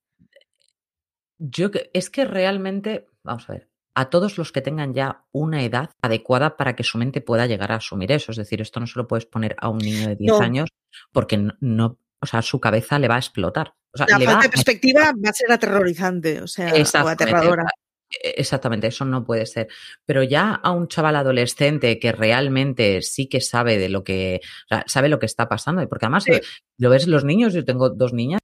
Yo 1.38 1.70
es 1.92 2.10
que 2.10 2.24
realmente, 2.24 3.06
vamos 3.22 3.48
a 3.48 3.52
ver, 3.52 3.68
a 3.94 4.10
todos 4.10 4.38
los 4.38 4.50
que 4.50 4.60
tengan 4.60 4.92
ya 4.92 5.24
una 5.30 5.62
edad 5.62 5.90
adecuada 6.02 6.56
para 6.56 6.74
que 6.74 6.82
su 6.82 6.98
mente 6.98 7.20
pueda 7.20 7.46
llegar 7.46 7.70
a 7.70 7.76
asumir 7.76 8.10
eso. 8.10 8.32
Es 8.32 8.38
decir, 8.38 8.60
esto 8.60 8.80
no 8.80 8.88
se 8.88 8.98
lo 8.98 9.06
puedes 9.06 9.26
poner 9.26 9.54
a 9.60 9.68
un 9.68 9.78
niño 9.78 10.08
de 10.08 10.16
10 10.16 10.32
No. 10.32 10.40
años 10.40 10.68
porque 11.12 11.36
no, 11.36 11.54
no- 11.60 11.98
o 12.20 12.26
sea, 12.26 12.42
su 12.42 12.58
cabeza 12.58 12.98
le 12.98 13.06
va 13.06 13.14
a 13.14 13.18
explotar. 13.18 13.74
O 13.94 13.98
sea, 13.98 14.06
La 14.10 14.18
le 14.18 14.26
va 14.26 14.40
de 14.40 14.46
a- 14.48 14.50
perspectiva 14.50 15.12
va 15.24 15.30
a 15.30 15.32
ser 15.32 15.52
aterrorizante, 15.52 16.42
o 16.42 16.48
sea, 16.48 16.72
o 16.74 17.08
aterradora. 17.08 17.64
E- 18.10 18.34
Exactamente, 18.38 18.86
eso 18.88 19.04
no 19.04 19.24
puede 19.24 19.46
ser. 19.46 19.68
Pero 20.06 20.22
ya 20.22 20.54
a 20.54 20.70
un 20.72 20.88
chaval 20.88 21.16
adolescente 21.16 21.98
que 21.98 22.12
realmente 22.12 23.02
sí 23.02 23.28
que 23.28 23.40
sabe 23.40 23.78
de 23.78 23.88
lo 23.88 24.04
que, 24.04 24.40
o 24.66 24.68
sea, 24.68 24.84
sabe 24.86 25.08
lo 25.08 25.18
que 25.18 25.26
está 25.26 25.48
pasando, 25.48 25.86
porque 25.88 26.06
además 26.06 26.24
Sí. 26.24 26.32
lo, 26.78 26.90
ves 26.90 27.06
los 27.06 27.24
niños, 27.24 27.52
yo 27.54 27.64
tengo 27.64 27.90
dos 27.90 28.12
niñas 28.12 28.40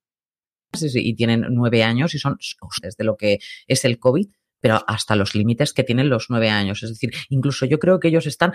y, 0.81 1.15
tienen 1.15 1.47
nueve 1.51 1.83
años 1.85 2.15
y 2.15 2.19
son 2.19 2.37
desde 2.83 3.05
lo 3.05 3.17
que 3.17 3.39
es 3.69 3.85
el 3.85 3.99
COVID, 3.99 4.27
pero 4.61 4.83
hasta 4.89 5.15
los 5.15 5.35
límites 5.35 5.73
que 5.73 5.85
tienen 5.85 6.09
los 6.09 6.27
nueve 6.31 6.49
años. 6.51 6.83
Es 6.83 6.91
decir, 6.91 7.13
incluso 7.29 7.67
yo 7.67 7.79
creo 7.79 8.01
que 8.01 8.09
ellos 8.09 8.27
están 8.27 8.53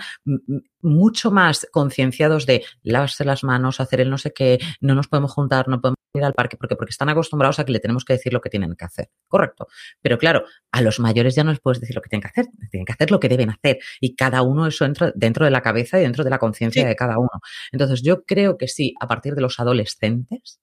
mucho 0.82 1.30
más 1.30 1.66
concienciados 1.72 2.46
de 2.46 2.64
lavarse 2.82 3.24
las 3.24 3.44
manos, 3.44 3.80
hacer 3.80 4.00
el 4.00 4.10
no 4.10 4.18
sé 4.18 4.32
qué, 4.32 4.58
no 4.80 4.94
nos 4.94 5.08
podemos 5.08 5.32
juntar, 5.32 5.68
no 5.68 5.80
podemos 5.80 5.99
ir 6.14 6.24
al 6.24 6.34
parque, 6.34 6.56
porque, 6.56 6.76
porque 6.76 6.90
están 6.90 7.08
acostumbrados 7.08 7.58
a 7.58 7.64
que 7.64 7.72
le 7.72 7.80
tenemos 7.80 8.04
que 8.04 8.14
decir 8.14 8.32
lo 8.32 8.40
que 8.40 8.50
tienen 8.50 8.74
que 8.74 8.84
hacer. 8.84 9.10
Correcto. 9.28 9.68
Pero 10.02 10.18
claro, 10.18 10.44
a 10.72 10.80
los 10.82 10.98
mayores 11.00 11.34
ya 11.34 11.44
no 11.44 11.50
les 11.50 11.60
puedes 11.60 11.80
decir 11.80 11.94
lo 11.96 12.02
que 12.02 12.08
tienen 12.08 12.22
que 12.22 12.28
hacer, 12.28 12.46
tienen 12.70 12.84
que 12.84 12.92
hacer 12.92 13.10
lo 13.10 13.20
que 13.20 13.28
deben 13.28 13.50
hacer. 13.50 13.78
Y 14.00 14.14
cada 14.16 14.42
uno 14.42 14.66
eso 14.66 14.84
entra 14.84 15.12
dentro 15.14 15.44
de 15.44 15.50
la 15.50 15.62
cabeza 15.62 15.98
y 15.98 16.02
dentro 16.02 16.24
de 16.24 16.30
la 16.30 16.38
conciencia 16.38 16.82
Sí. 16.82 16.88
de 16.88 16.96
cada 16.96 17.18
uno. 17.18 17.30
Entonces, 17.72 18.02
yo 18.02 18.24
creo 18.24 18.56
que 18.58 18.68
sí, 18.68 18.94
a 19.00 19.06
partir 19.06 19.34
de 19.34 19.42
los 19.42 19.60
adolescentes, 19.60 20.60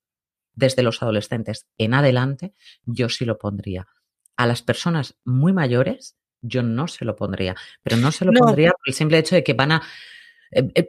desde 0.53 0.83
los 0.83 1.01
adolescentes 1.01 1.67
en 1.77 1.93
adelante, 1.93 2.53
yo 2.85 3.09
sí 3.09 3.25
lo 3.25 3.37
pondría. 3.37 3.87
A 4.35 4.45
las 4.47 4.61
personas 4.61 5.17
muy 5.23 5.53
mayores, 5.53 6.15
yo 6.41 6.61
no 6.63 6.87
se 6.87 7.05
lo 7.05 7.15
pondría. 7.15 7.55
Pero 7.83 7.97
no 7.97 8.11
se 8.11 8.25
lo 8.25 8.31
No. 8.31 8.39
pondría 8.41 8.71
por 8.71 8.87
el 8.87 8.93
simple 8.93 9.17
hecho 9.17 9.35
de 9.35 9.43
que 9.43 9.53
van 9.53 9.71
a 9.71 9.81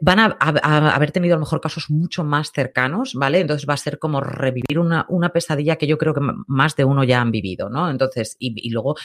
van 0.01 0.19
a, 0.19 0.37
a- 0.39 0.59
a 0.63 0.95
haber 0.95 1.11
tenido 1.11 1.35
a 1.35 1.37
lo 1.37 1.41
mejor 1.45 1.61
casos 1.61 1.89
mucho 1.89 2.23
más 2.23 2.51
cercanos, 2.51 3.13
¿vale? 3.13 3.39
Entonces 3.39 3.67
va 3.69 3.73
a 3.73 3.77
ser 3.77 3.99
como 3.99 4.21
revivir 4.21 4.79
una, 4.79 5.05
una 5.09 5.29
pesadilla 5.29 5.75
que 5.75 5.87
yo 5.87 5.97
creo 5.97 6.13
que 6.13 6.21
más 6.47 6.75
de 6.75 6.85
uno 6.85 7.03
ya 7.03 7.21
han 7.21 7.31
vivido, 7.31 7.69
¿no? 7.69 7.89
Entonces, 7.89 8.35
y 8.39 8.69
luego 8.71 8.95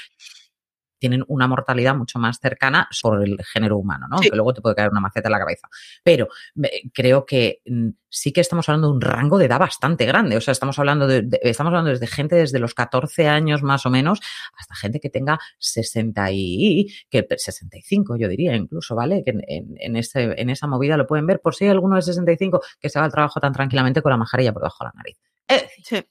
tienen 1.05 1.23
una 1.29 1.47
mortalidad 1.47 1.95
mucho 1.95 2.19
más 2.19 2.39
cercana 2.41 2.89
por 3.03 3.23
el 3.23 3.37
género 3.45 3.77
humano, 3.77 4.07
¿no? 4.09 4.19
Sí. 4.19 4.31
Que 4.31 4.37
luego 4.37 4.55
te 4.55 4.63
puede 4.63 4.75
caer 4.75 4.89
una 4.91 5.01
maceta 5.01 5.29
en 5.29 5.33
la 5.33 5.39
cabeza. 5.39 5.69
Pero 6.03 6.29
eh, 6.63 6.83
creo 6.95 7.27
que 7.27 7.61
mm, 7.67 7.89
sí 8.09 8.33
que 8.33 8.41
estamos 8.41 8.67
hablando 8.69 8.89
de 8.89 8.95
un 8.95 9.01
rango 9.01 9.37
de 9.39 9.45
edad 9.45 9.59
bastante 9.59 10.07
grande. 10.07 10.37
O 10.37 10.41
sea, 10.41 10.53
estamos 10.53 10.79
hablando 10.79 11.07
de, 11.07 11.23
de- 11.23 11.41
estamos 11.43 11.71
hablando 11.73 11.91
desde 11.91 12.07
gente 12.07 12.37
desde 12.37 12.59
los 12.59 12.73
14 12.75 13.29
años 13.29 13.63
más 13.63 13.85
o 13.85 13.91
menos 13.91 14.21
hasta 14.57 14.75
gente 14.77 14.99
que 15.01 15.11
tenga 15.11 15.39
60 15.59 16.31
y 16.33 16.87
que 17.11 17.27
65, 17.37 18.17
yo 18.17 18.29
diría 18.29 18.55
incluso, 18.57 18.95
¿vale? 18.95 19.23
Que 19.25 19.33
en, 19.33 19.43
en- 19.47 19.75
en 19.79 19.97
ese, 19.97 20.41
en 20.41 20.49
esa 20.49 20.67
movida 20.67 20.97
lo 20.97 21.07
pueden 21.07 21.27
ver. 21.27 21.41
Por 21.41 21.55
si 21.55 21.65
hay 21.65 21.71
alguno 21.71 21.97
de 21.97 22.03
65 22.03 22.63
que 22.81 22.89
se 22.89 22.99
va 22.99 23.05
al 23.05 23.13
trabajo 23.13 23.41
tan 23.41 23.53
tranquilamente 23.53 24.01
con 24.01 24.11
la 24.11 24.17
mascarilla 24.17 24.53
por 24.53 24.63
debajo 24.63 24.85
de 24.85 24.87
la 24.89 24.93
nariz. 24.97 25.19
Es 25.49 25.63
decir, 25.63 25.85
Sí. 25.85 26.07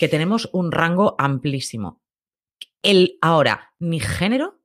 que 0.00 0.08
tenemos 0.08 0.48
un 0.52 0.72
rango 0.72 1.14
amplísimo. 1.18 2.00
El 2.82 3.18
ahora, 3.20 3.72
ni 3.78 4.00
género, 4.00 4.60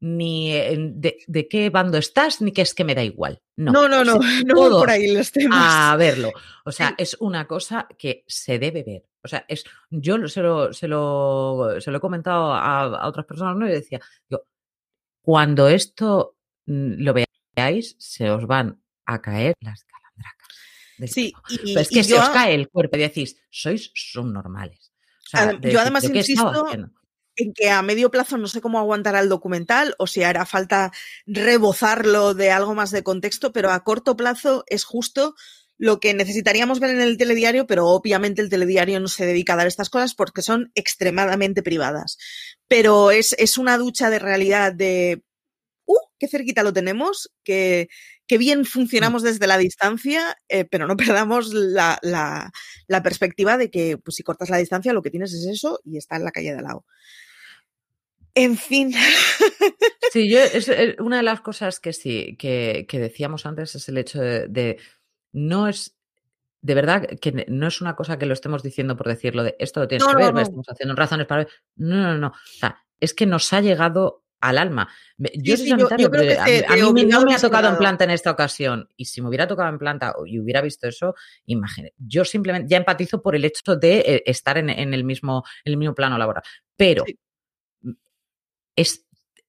ni 0.00 0.52
eh, 0.52 0.76
de, 0.78 1.18
de 1.26 1.48
qué 1.48 1.70
bando 1.70 1.96
estás, 1.98 2.40
ni 2.42 2.52
que 2.52 2.62
es 2.62 2.74
que 2.74 2.84
me 2.84 2.94
da 2.94 3.02
igual. 3.02 3.42
No, 3.56 3.72
No, 3.72 3.88
no, 3.88 4.04
no, 4.04 4.18
no 4.46 4.54
todos 4.54 4.80
por 4.82 4.90
ahí 4.90 5.14
los 5.14 5.32
temas. 5.32 5.58
a 5.60 5.96
verlo. 5.96 6.32
O 6.64 6.72
sea, 6.72 6.94
es 6.98 7.16
una 7.20 7.46
cosa 7.46 7.88
que 7.98 8.24
se 8.26 8.58
debe 8.58 8.82
ver. 8.82 9.04
O 9.24 9.28
sea, 9.28 9.44
es, 9.48 9.64
yo 9.90 10.28
se 10.28 10.40
lo, 10.42 10.72
se 10.72 10.86
lo, 10.86 11.80
se 11.80 11.90
lo 11.90 11.96
he 11.96 12.00
comentado 12.00 12.52
a, 12.52 12.82
a 12.82 13.08
otras 13.08 13.26
personas, 13.26 13.56
¿no? 13.56 13.66
Y 13.68 13.72
decía, 13.72 14.00
digo, 14.28 14.44
cuando 15.22 15.68
esto 15.68 16.36
mm, 16.66 17.02
lo 17.02 17.14
veáis, 17.56 17.96
se 17.98 18.30
os 18.30 18.46
van 18.46 18.80
a 19.06 19.20
caer 19.22 19.54
las 19.60 19.82
calandracas. 19.84 20.48
Sí, 21.12 21.32
y- 21.48 21.58
Pero 21.74 21.80
es 21.80 21.88
que 21.88 21.98
y 22.00 22.04
se 22.04 22.10
yo- 22.10 22.20
os 22.22 22.28
cae 22.28 22.54
el 22.54 22.68
cuerpo 22.68 22.96
y 22.96 23.00
decís, 23.00 23.36
sois 23.50 23.90
subnormales. 23.94 24.92
O 25.24 25.28
sea, 25.28 25.50
Adem- 25.52 25.60
de 25.60 25.72
yo 25.72 25.80
además 25.80 26.04
¿yo 26.06 26.14
insisto? 26.14 26.66
En 27.36 27.52
que 27.54 27.70
a 27.70 27.82
medio 27.82 28.10
plazo 28.10 28.38
no 28.38 28.48
sé 28.48 28.60
cómo 28.60 28.78
aguantará 28.78 29.20
el 29.20 29.28
documental 29.28 29.94
o 29.98 30.06
si 30.06 30.22
hará 30.22 30.46
falta 30.46 30.92
rebozarlo 31.26 32.34
de 32.34 32.50
algo 32.50 32.74
más 32.74 32.90
de 32.90 33.02
contexto, 33.02 33.52
pero 33.52 33.70
a 33.70 33.84
corto 33.84 34.16
plazo 34.16 34.64
es 34.68 34.84
justo 34.84 35.34
lo 35.78 36.00
que 36.00 36.14
necesitaríamos 36.14 36.80
ver 36.80 36.90
en 36.90 37.00
el 37.00 37.18
telediario, 37.18 37.66
pero 37.66 37.86
obviamente 37.88 38.40
el 38.40 38.48
telediario 38.48 38.98
no 39.00 39.08
se 39.08 39.26
dedica 39.26 39.52
a 39.52 39.56
dar 39.56 39.66
estas 39.66 39.90
cosas 39.90 40.14
porque 40.14 40.42
son 40.42 40.72
extremadamente 40.74 41.62
privadas. 41.62 42.16
Pero 42.66 43.10
es, 43.10 43.34
es 43.38 43.58
una 43.58 43.76
ducha 43.76 44.08
de 44.08 44.18
realidad 44.18 44.72
de, 44.72 45.22
uh, 45.84 45.98
qué 46.18 46.28
cerquita 46.28 46.62
lo 46.62 46.72
tenemos, 46.72 47.30
que, 47.44 47.88
que 48.26 48.38
bien 48.38 48.64
funcionamos 48.64 49.22
desde 49.22 49.46
la 49.46 49.58
distancia, 49.58 50.36
eh, 50.48 50.64
pero 50.64 50.86
no 50.86 50.96
perdamos 50.96 51.52
la, 51.52 51.98
la, 52.02 52.50
la 52.86 53.02
perspectiva 53.02 53.58
de 53.58 53.70
que 53.70 53.98
pues, 53.98 54.16
si 54.16 54.22
cortas 54.22 54.50
la 54.50 54.58
distancia 54.58 54.92
lo 54.92 55.02
que 55.02 55.10
tienes 55.10 55.32
es 55.34 55.46
eso 55.46 55.80
y 55.84 55.98
está 55.98 56.16
en 56.16 56.24
la 56.24 56.32
calle 56.32 56.52
de 56.52 56.58
al 56.58 56.64
lado. 56.64 56.86
En 58.36 58.56
fin. 58.56 58.92
Sí, 60.12 60.30
yo, 60.30 60.38
es, 60.38 60.68
eh, 60.68 60.96
una 61.00 61.18
de 61.18 61.22
las 61.24 61.40
cosas 61.42 61.78
que 61.80 61.92
sí, 61.92 62.36
que, 62.38 62.86
que 62.88 62.98
decíamos 63.00 63.44
antes 63.44 63.74
es 63.74 63.88
el 63.88 63.98
hecho 63.98 64.20
de, 64.20 64.46
de 64.48 64.78
no 65.32 65.68
es, 65.68 65.98
de 66.62 66.74
verdad, 66.74 67.06
que 67.20 67.44
no 67.48 67.66
es 67.66 67.80
una 67.82 67.96
cosa 67.96 68.16
que 68.18 68.24
lo 68.24 68.32
estemos 68.32 68.62
diciendo 68.62 68.96
por 68.96 69.08
decirlo 69.08 69.42
de 69.42 69.56
esto 69.58 69.80
lo 69.80 69.88
tienes 69.88 70.06
No, 70.06 70.12
que 70.12 70.22
ver, 70.24 70.32
no. 70.32 70.40
estamos 70.40 70.66
haciendo 70.68 70.94
razones 70.94 71.26
para 71.26 71.44
ver. 71.44 71.52
No, 71.74 71.96
no, 71.96 72.18
no. 72.18 72.28
O 72.28 72.32
sea, 72.60 72.78
es 73.00 73.12
que 73.12 73.26
nos 73.26 73.52
ha 73.52 73.60
llegado 73.60 74.22
al 74.40 74.56
alma. 74.58 74.88
Yo 75.18 75.56
Sí, 75.56 75.66
soy 75.66 75.66
sí, 75.66 75.70
yo- 75.70 75.76
yo 75.76 75.88
creo 75.88 76.10
pero 76.10 76.22
que 76.22 76.64
a, 76.66 76.76
mí 76.92 77.04
no 77.04 77.22
me 77.22 77.34
ha 77.34 77.38
tocado 77.38 77.68
en 77.68 77.76
planta 77.76 78.04
en 78.04 78.10
esta 78.10 78.30
ocasión. 78.30 78.88
Y 78.96 79.06
si 79.06 79.20
me 79.20 79.28
hubiera 79.28 79.46
tocado 79.48 79.68
en 79.68 79.78
planta 79.78 80.14
y 80.24 80.38
hubiera 80.38 80.62
visto 80.62 80.86
eso, 80.88 81.14
imagínate, 81.46 81.94
yo 81.98 82.24
simplemente 82.24 82.68
ya 82.70 82.76
empatizo 82.78 83.20
por 83.20 83.34
el 83.34 83.44
hecho 83.44 83.76
de 83.76 83.98
eh, 83.98 84.22
estar 84.24 84.56
en, 84.56 84.70
en 84.70 84.94
el 84.94 85.04
mismo, 85.04 85.44
en 85.64 85.72
el 85.72 85.76
mismo 85.76 85.94
plano 85.94 86.16
laboral. 86.16 86.44
Pero 86.76 87.04
es, 88.76 89.06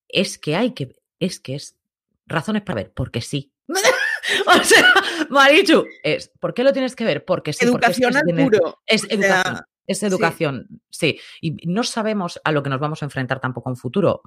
es 0.08 0.38
que 0.38 0.56
hay 0.56 0.74
que, 0.74 0.96
es 1.20 1.40
que 1.40 1.56
es 1.56 1.78
razones 2.26 2.63
para 2.63 2.84
ver, 2.84 2.94
porque 2.94 3.22
sí. 3.22 3.52
o 3.68 4.63
sea, 4.63 4.94
Marichu, 5.30 5.86
es, 6.04 6.32
¿por 6.40 6.54
qué 6.54 6.63
lo 6.63 6.74
tienes 6.74 6.96
que 6.96 7.04
ver? 7.04 7.26
Porque 7.26 7.54
sí. 7.54 7.66
porque 7.68 7.92
es 7.92 7.98
que 7.98 8.06
es 8.08 8.24
puro. 8.44 8.82
Es 8.86 9.04
O 9.04 9.08
sea, 9.08 9.16
educación. 9.16 9.66
Es 9.88 10.04
educación, 10.04 10.67
sí. 10.89 11.19
Y 11.41 11.54
no 11.65 11.82
sabemos 11.84 12.39
a 12.43 12.52
lo 12.52 12.62
que 12.62 12.69
nos 12.69 12.80
vamos 12.80 13.02
a 13.02 13.06
enfrentar 13.06 13.39
tampoco 13.39 13.69
en 13.69 13.78
futuro. 13.78 14.21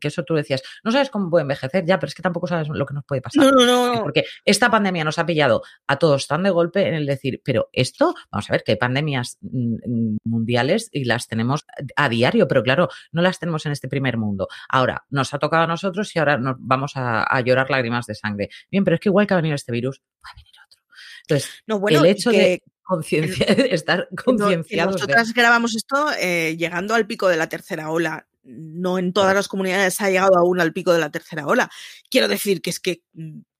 Que 0.00 0.08
eso 0.08 0.24
tú 0.24 0.34
decías, 0.34 0.62
no 0.82 0.90
sabes 0.90 1.08
cómo 1.08 1.30
puede 1.30 1.42
envejecer, 1.42 1.84
ya, 1.86 1.98
pero 1.98 2.08
es 2.08 2.14
que 2.14 2.22
tampoco 2.22 2.46
sabes 2.48 2.68
lo 2.68 2.84
que 2.84 2.94
nos 2.94 3.04
puede 3.04 3.22
pasar. 3.22 3.44
No, 3.44 3.50
no, 3.52 3.94
no. 3.94 4.02
Porque 4.02 4.24
esta 4.44 4.70
pandemia 4.70 5.04
nos 5.04 5.18
ha 5.18 5.24
pillado 5.26 5.62
a 5.86 5.96
todos 5.98 6.26
tan 6.26 6.42
de 6.42 6.50
golpe 6.50 6.88
en 6.88 6.94
el 6.94 7.06
decir, 7.06 7.40
pero 7.44 7.68
esto, 7.72 8.14
vamos 8.30 8.50
a 8.50 8.52
ver, 8.54 8.64
que 8.64 8.72
hay 8.72 8.76
pandemias 8.78 9.38
mm, 9.40 10.16
mundiales 10.24 10.88
y 10.92 11.04
las 11.04 11.28
tenemos 11.28 11.64
a 11.96 12.08
diario, 12.08 12.48
pero 12.48 12.62
claro, 12.64 12.88
no 13.12 13.22
las 13.22 13.38
tenemos 13.38 13.64
en 13.66 13.72
este 13.72 13.88
primer 13.88 14.16
mundo. 14.18 14.48
Ahora, 14.68 15.04
nos 15.10 15.32
ha 15.32 15.38
tocado 15.38 15.62
a 15.62 15.66
nosotros 15.68 16.14
y 16.16 16.18
ahora 16.18 16.38
nos 16.38 16.56
vamos 16.58 16.96
a, 16.96 17.22
a 17.22 17.40
llorar 17.40 17.70
lágrimas 17.70 18.06
de 18.06 18.16
sangre. 18.16 18.48
Bien, 18.70 18.82
pero 18.82 18.96
es 18.96 19.00
que 19.00 19.10
igual 19.10 19.26
que 19.28 19.34
ha 19.34 19.36
venido 19.36 19.54
este 19.54 19.70
virus, 19.70 20.02
va 20.24 20.30
a 20.30 20.34
venir 20.34 20.52
otro. 20.66 20.82
Entonces, 21.22 21.62
No, 21.68 21.78
bueno, 21.78 22.00
el 22.00 22.06
hecho 22.06 22.30
que- 22.32 22.36
de 22.38 22.62
conciencia, 22.84 23.46
estar 23.70 24.08
concienciados 24.24 24.94
de- 24.94 24.98
nosotras 25.00 25.32
grabamos 25.34 25.74
esto 25.74 26.08
eh, 26.20 26.56
llegando 26.56 26.94
al 26.94 27.06
pico 27.06 27.28
de 27.28 27.36
la 27.36 27.48
tercera 27.48 27.90
ola. 27.90 28.26
No 28.44 28.98
en 28.98 29.12
todas 29.14 29.34
las 29.34 29.48
comunidades 29.48 30.00
ha 30.02 30.10
llegado 30.10 30.36
aún 30.38 30.60
al 30.60 30.72
pico 30.74 30.92
de 30.92 30.98
la 31.00 31.10
tercera 31.10 31.46
ola. 31.46 31.70
Quiero 32.10 32.28
decir 32.28 32.60
que 32.60 32.70
es 32.70 32.78
que, 32.78 33.02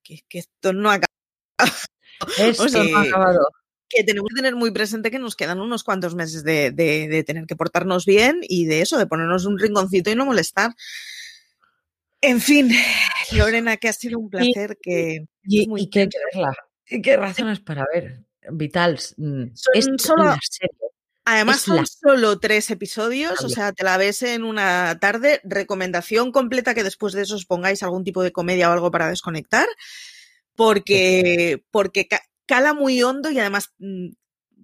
que, 0.02 0.20
que 0.28 0.38
esto 0.38 0.72
no 0.74 0.90
ha 0.90 0.94
acabado. 0.94 1.08
Esto 2.38 2.64
O 2.64 2.68
sea, 2.68 2.84
no 2.84 2.96
ha 2.98 3.02
acabado. 3.02 3.48
que 3.88 4.04
tenemos 4.04 4.28
que 4.28 4.36
tener 4.36 4.54
muy 4.56 4.70
presente 4.72 5.10
que 5.10 5.18
nos 5.18 5.36
quedan 5.36 5.60
unos 5.60 5.84
cuantos 5.84 6.14
meses 6.14 6.44
de, 6.44 6.70
de- 6.70 7.08
de 7.08 7.24
tener 7.24 7.46
que 7.46 7.56
portarnos 7.56 8.04
bien 8.06 8.40
y 8.42 8.66
de 8.66 8.82
eso, 8.82 8.98
de 8.98 9.06
ponernos 9.06 9.46
un 9.46 9.58
rinconcito 9.58 10.10
y 10.10 10.14
no 10.14 10.26
molestar. 10.26 10.72
En 12.20 12.40
fin, 12.40 12.70
Lorena, 13.32 13.76
que 13.76 13.88
ha 13.88 13.92
sido 13.92 14.18
un 14.18 14.30
placer 14.30 14.78
que 14.82 15.26
Y, 15.42 15.66
muy 15.68 15.82
y 15.82 15.90
que 15.90 16.02
intenso. 16.02 16.18
verla. 16.32 16.56
¿Y 16.86 17.02
qué 17.02 17.16
razones 17.16 17.60
para 17.60 17.84
ver? 17.92 18.20
Vitals. 18.50 19.14
mm, 19.16 19.44
Son 19.54 19.72
es 19.74 19.86
solo- 20.02 20.24
la 20.24 20.38
serie. 20.42 20.76
Además 21.26 21.56
Es 21.56 21.62
son 21.62 21.76
la- 21.76 21.86
solo 21.86 22.38
tres 22.38 22.70
episodios, 22.70 23.42
o 23.42 23.48
sea, 23.48 23.72
te 23.72 23.82
la 23.82 23.96
ves 23.96 24.22
en 24.22 24.44
una 24.44 24.98
tarde. 25.00 25.40
Recomendación 25.44 26.32
completa 26.32 26.74
que 26.74 26.84
después 26.84 27.14
de 27.14 27.22
eso 27.22 27.36
os 27.36 27.46
pongáis 27.46 27.82
algún 27.82 28.04
tipo 28.04 28.22
de 28.22 28.30
comedia 28.32 28.68
o 28.68 28.72
algo 28.74 28.90
para 28.90 29.08
desconectar, 29.08 29.66
porque, 30.54 31.64
porque 31.70 32.06
ca- 32.06 32.22
cala 32.46 32.74
muy 32.74 33.02
hondo 33.02 33.30
y 33.30 33.38
además, 33.38 33.72
mm, 33.78 34.10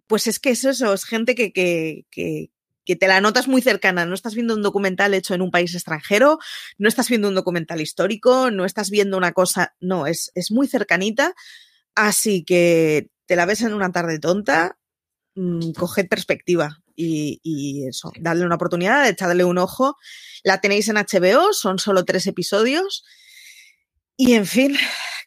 pues 0.07 0.27
es 0.27 0.39
que 0.39 0.51
es 0.51 0.65
eso, 0.65 0.93
es 0.93 1.05
gente 1.05 1.35
que, 1.35 1.53
que, 1.53 2.05
que, 2.11 2.51
que 2.85 2.97
te 2.97 3.09
la 3.09 3.21
notas 3.21 3.49
muy 3.49 3.63
cercana. 3.63 4.05
No 4.05 4.15
estás 4.15 4.35
viendo 4.35 4.55
un 4.55 4.63
documental 4.63 5.15
hecho 5.15 5.35
en 5.35 5.43
un 5.43 5.51
país 5.51 5.75
extranjero, 5.75 6.39
no 6.79 6.89
estás 6.89 7.09
viendo 7.09 7.29
un 7.29 7.35
documental 7.35 7.81
histórico, 7.81 8.51
no 8.51 8.65
estás 8.65 8.91
viendo 8.91 9.17
una 9.17 9.33
cosa, 9.33 9.75
no, 9.81 10.07
es, 10.07 10.31
es 10.35 10.51
muy 10.51 10.67
cercanita. 10.67 11.35
Así 11.95 12.45
que 12.45 13.09
te 13.31 13.37
la 13.37 13.47
ves 13.47 13.63
en 13.63 13.75
una 13.75 13.93
tarde 13.93 14.19
tonta, 14.19 14.77
mm, 15.37 15.71
coged 15.79 16.09
perspectiva 16.09 16.79
y, 16.97 17.39
y 17.45 17.87
eso, 17.87 18.11
darle 18.19 18.45
una 18.45 18.57
oportunidad, 18.57 19.09
echadle 19.09 19.45
un 19.45 19.59
ojo. 19.59 19.97
La 20.43 20.61
tenéis 20.61 20.89
en 20.89 20.97
HBO, 20.97 21.53
son 21.53 21.79
solo 21.79 22.05
tres 22.05 22.27
episodios. 22.27 23.05
Y 24.17 24.33
en 24.33 24.47
fin, 24.47 24.77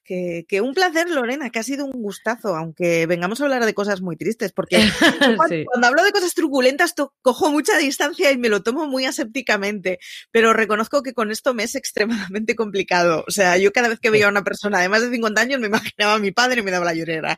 que, 0.04 0.44
que 0.50 0.60
un 0.60 0.74
placer, 0.74 1.10
Lorena, 1.10 1.50
que 1.50 1.60
ha 1.60 1.64
sido 1.64 1.86
un 1.86 1.94
gustazo, 1.94 2.58
aunque 2.58 3.06
vengamos 3.06 3.40
a 3.40 3.46
hablar 3.46 3.66
de 3.66 3.74
cosas 3.74 4.02
muy 4.02 4.18
tristes, 4.18 4.52
porque 4.52 4.76
cuando, 5.38 5.48
Sí. 5.48 5.64
cuando 5.66 5.88
hablo 5.88 6.04
de 6.04 6.12
cosas 6.12 6.34
truculentas 6.34 6.94
to- 6.94 7.14
cojo 7.22 7.50
mucha 7.52 7.78
distancia 7.78 8.32
y 8.34 8.38
me 8.38 8.50
lo 8.50 8.62
tomo 8.64 8.86
muy 8.86 9.06
asépticamente, 9.06 9.98
pero 10.30 10.52
reconozco 10.52 11.04
que 11.04 11.14
con 11.14 11.32
esto 11.32 11.54
me 11.54 11.64
es 11.64 11.76
extremadamente 11.76 12.54
complicado. 12.56 13.24
O 13.30 13.32
sea, 13.32 13.58
yo 13.58 13.72
cada 13.72 13.88
vez 13.88 14.00
que 14.02 14.10
veía 14.10 14.26
a 14.26 14.30
una 14.30 14.44
persona 14.44 14.82
de 14.82 14.90
más 14.90 15.02
de 15.02 15.10
50 15.10 15.40
años 15.40 15.62
me 15.62 15.68
imaginaba 15.68 16.16
a 16.16 16.20
mi 16.20 16.32
padre 16.32 16.60
y 16.60 16.64
me 16.64 16.72
daba 16.72 16.84
la 16.86 16.94
llorera. 16.94 17.38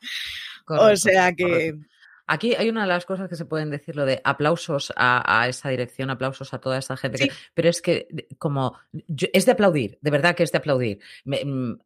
O 0.67 0.95
sea 0.97 1.33
que... 1.33 1.43
correcto. 1.43 1.87
Aquí 2.27 2.55
hay 2.55 2.69
una 2.69 2.81
de 2.81 2.87
las 2.87 3.05
cosas 3.05 3.29
que 3.29 3.35
se 3.35 3.45
pueden 3.45 3.69
decir, 3.69 3.95
lo 3.95 4.03
de 4.03 4.19
aplausos 4.23 4.91
a, 4.95 5.41
a 5.43 5.47
esa 5.47 5.69
dirección, 5.69 6.09
aplausos 6.09 6.55
a 6.55 6.59
toda 6.59 6.79
esa 6.79 6.97
gente, 6.97 7.19
que, 7.19 7.25
pero 7.53 7.69
es 7.69 7.83
que 7.83 8.07
como 8.39 8.75
yo- 8.91 9.27
es 9.31 9.45
de 9.45 9.51
aplaudir, 9.51 9.99
de 10.01 10.09
verdad 10.09 10.35
que 10.35 10.41
es 10.41 10.51
de 10.51 10.57
aplaudir. 10.57 10.99
Me- 11.23 11.45
mm, 11.45 11.79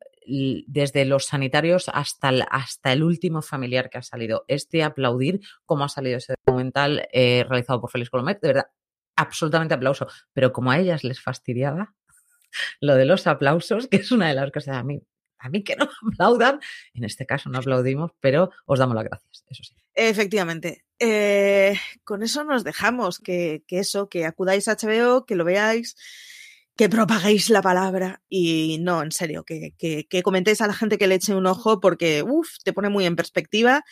desde 0.67 1.03
los 1.05 1.25
sanitarios 1.25 1.89
hasta 1.91 2.29
el, 2.29 2.43
hasta 2.51 2.93
el 2.93 3.03
último 3.03 3.41
familiar 3.41 3.89
que 3.89 3.97
ha 3.97 4.01
salido, 4.03 4.45
es 4.47 4.69
de 4.69 4.83
aplaudir 4.83 5.41
cómo 5.65 5.83
ha 5.83 5.89
salido 5.89 6.17
ese 6.19 6.35
documental 6.45 7.07
eh, 7.11 7.43
realizado 7.49 7.81
por 7.81 7.89
Félix 7.91 8.09
Colomet, 8.09 8.39
de 8.39 8.47
verdad, 8.49 8.67
absolutamente 9.17 9.73
aplauso. 9.73 10.07
Pero 10.31 10.53
como 10.53 10.71
a 10.71 10.77
ellas 10.79 11.03
les 11.03 11.19
fastidiaba 11.19 11.95
lo 12.79 12.95
de 12.95 13.03
los 13.05 13.27
aplausos, 13.27 13.87
que 13.87 13.97
es 13.97 14.11
una 14.13 14.29
de 14.29 14.35
las 14.35 14.51
cosas 14.51 14.77
a 14.77 14.83
mí, 14.83 15.01
a 15.39 15.49
mí 15.49 15.63
que 15.63 15.75
no 15.75 15.89
aplaudan, 16.11 16.59
en 16.93 17.03
este 17.03 17.25
caso 17.25 17.49
no 17.49 17.59
aplaudimos, 17.59 18.11
pero 18.19 18.51
os 18.65 18.79
damos 18.79 18.95
las 18.95 19.05
gracias, 19.05 19.43
eso 19.49 19.63
sí. 19.63 19.75
Efectivamente. 19.95 20.85
Eh, 20.99 21.77
con 22.03 22.23
eso 22.23 22.43
nos 22.43 22.63
dejamos, 22.63 23.19
que, 23.19 23.63
eso, 23.69 24.09
que 24.09 24.25
acudáis 24.25 24.67
a 24.67 24.75
HBO, 24.75 25.25
que 25.25 25.35
lo 25.35 25.45
veáis, 25.45 25.95
que 26.75 26.89
propaguéis 26.89 27.49
la 27.49 27.61
palabra 27.61 28.21
y 28.29 28.77
no, 28.79 29.01
en 29.01 29.11
serio, 29.11 29.43
que, 29.43 29.73
que, 29.77 30.07
que 30.07 30.23
comentéis 30.23 30.61
a 30.61 30.67
la 30.67 30.73
gente 30.73 30.97
que 30.97 31.07
le 31.07 31.15
eche 31.15 31.35
un 31.35 31.45
ojo 31.47 31.79
porque, 31.79 32.23
uff, 32.23 32.49
te 32.63 32.73
pone 32.73 32.89
muy 32.89 33.05
en 33.05 33.15
perspectiva 33.15 33.83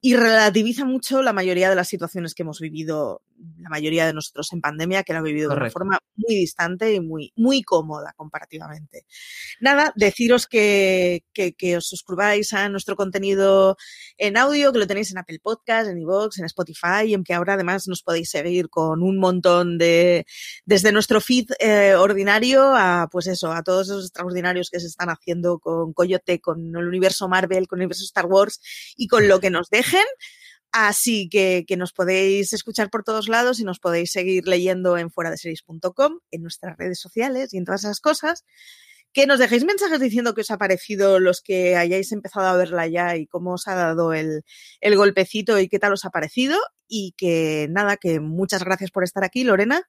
y 0.00 0.16
relativiza 0.16 0.84
mucho 0.84 1.22
la 1.22 1.32
mayoría 1.32 1.70
de 1.70 1.76
las 1.76 1.88
situaciones 1.88 2.34
que 2.34 2.42
hemos 2.42 2.60
vivido, 2.60 3.22
la 3.58 3.68
mayoría 3.68 4.06
de 4.06 4.12
nosotros 4.12 4.52
en 4.52 4.60
pandemia, 4.60 5.02
que 5.02 5.12
la 5.12 5.20
ha 5.20 5.22
vivido 5.22 5.50
de 5.50 5.56
una 5.56 5.70
forma 5.70 5.98
muy 6.16 6.34
distante 6.34 6.92
y 6.92 7.00
muy, 7.00 7.32
muy 7.36 7.62
cómoda 7.62 8.12
comparativamente. 8.16 9.06
Nada, 9.60 9.92
deciros 9.96 10.46
que, 10.46 11.24
que, 11.32 11.52
que 11.54 11.76
os 11.76 11.86
suscribáis 11.86 12.52
a 12.52 12.68
nuestro 12.68 12.96
contenido 12.96 13.76
en 14.18 14.36
audio, 14.36 14.72
que 14.72 14.78
lo 14.78 14.86
tenéis 14.86 15.10
en 15.10 15.18
Apple 15.18 15.40
Podcast, 15.42 15.88
en 15.88 15.98
iVoox, 15.98 16.38
en 16.38 16.44
Spotify, 16.46 17.06
y 17.06 17.14
en 17.14 17.24
que 17.24 17.34
ahora 17.34 17.54
además 17.54 17.88
nos 17.88 18.02
podéis 18.02 18.30
seguir 18.30 18.68
con 18.68 19.02
un 19.02 19.18
montón 19.18 19.78
de, 19.78 20.26
desde 20.64 20.92
nuestro 20.92 21.20
feed 21.20 21.46
eh, 21.58 21.94
ordinario 21.94 22.74
a, 22.74 23.08
pues 23.10 23.26
eso, 23.26 23.52
a 23.52 23.62
todos 23.62 23.88
esos 23.88 24.04
extraordinarios 24.06 24.70
que 24.70 24.80
se 24.80 24.86
están 24.86 25.08
haciendo 25.08 25.58
con 25.58 25.92
Coyote, 25.92 26.40
con 26.40 26.74
el 26.76 26.86
universo 26.86 27.28
Marvel, 27.28 27.66
con 27.66 27.78
el 27.78 27.84
universo 27.84 28.04
Star 28.04 28.26
Wars 28.26 28.60
y 28.96 29.08
con 29.08 29.28
lo 29.28 29.40
que 29.40 29.50
nos 29.50 29.68
dejen. 29.70 30.04
Así 30.76 31.28
que, 31.28 31.64
que 31.68 31.76
nos 31.76 31.92
podéis 31.92 32.52
escuchar 32.52 32.90
por 32.90 33.04
todos 33.04 33.28
lados 33.28 33.60
y 33.60 33.64
nos 33.64 33.78
podéis 33.78 34.10
seguir 34.10 34.48
leyendo 34.48 34.98
en 34.98 35.08
fuera 35.08 35.30
de 35.30 35.36
series.com, 35.36 36.18
en 36.32 36.42
nuestras 36.42 36.76
redes 36.76 36.98
sociales 36.98 37.54
y 37.54 37.58
en 37.58 37.64
todas 37.64 37.84
esas 37.84 38.00
cosas. 38.00 38.44
Que 39.12 39.28
nos 39.28 39.38
dejéis 39.38 39.64
mensajes 39.64 40.00
diciendo 40.00 40.34
qué 40.34 40.40
os 40.40 40.50
ha 40.50 40.58
parecido 40.58 41.20
los 41.20 41.42
que 41.42 41.76
hayáis 41.76 42.10
empezado 42.10 42.48
a 42.48 42.56
verla 42.56 42.88
ya 42.88 43.14
y 43.14 43.28
cómo 43.28 43.52
os 43.52 43.68
ha 43.68 43.76
dado 43.76 44.14
el, 44.14 44.42
el 44.80 44.96
golpecito 44.96 45.60
y 45.60 45.68
qué 45.68 45.78
tal 45.78 45.92
os 45.92 46.04
ha 46.06 46.10
parecido. 46.10 46.58
Y 46.88 47.14
que 47.16 47.68
nada, 47.70 47.96
que 47.96 48.18
muchas 48.18 48.64
gracias 48.64 48.90
por 48.90 49.04
estar 49.04 49.22
aquí, 49.22 49.44
Lorena. 49.44 49.88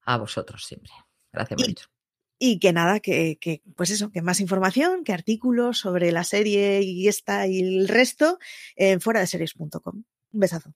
A 0.00 0.18
vosotros 0.18 0.64
siempre. 0.64 0.90
Gracias, 1.32 1.60
Marichu. 1.60 1.93
Y 2.38 2.58
que 2.58 2.72
nada, 2.72 3.00
que, 3.00 3.38
que, 3.40 3.62
pues 3.76 3.90
eso, 3.90 4.10
que 4.10 4.22
más 4.22 4.40
información, 4.40 5.04
que 5.04 5.12
artículos 5.12 5.78
sobre 5.78 6.12
la 6.12 6.24
serie 6.24 6.82
y 6.82 7.08
esta 7.08 7.46
y 7.46 7.60
el 7.60 7.88
resto 7.88 8.38
en 8.76 9.00
fuera 9.00 9.20
de 9.20 9.26
series.com. 9.26 10.02
Un 10.32 10.40
besazo. 10.40 10.74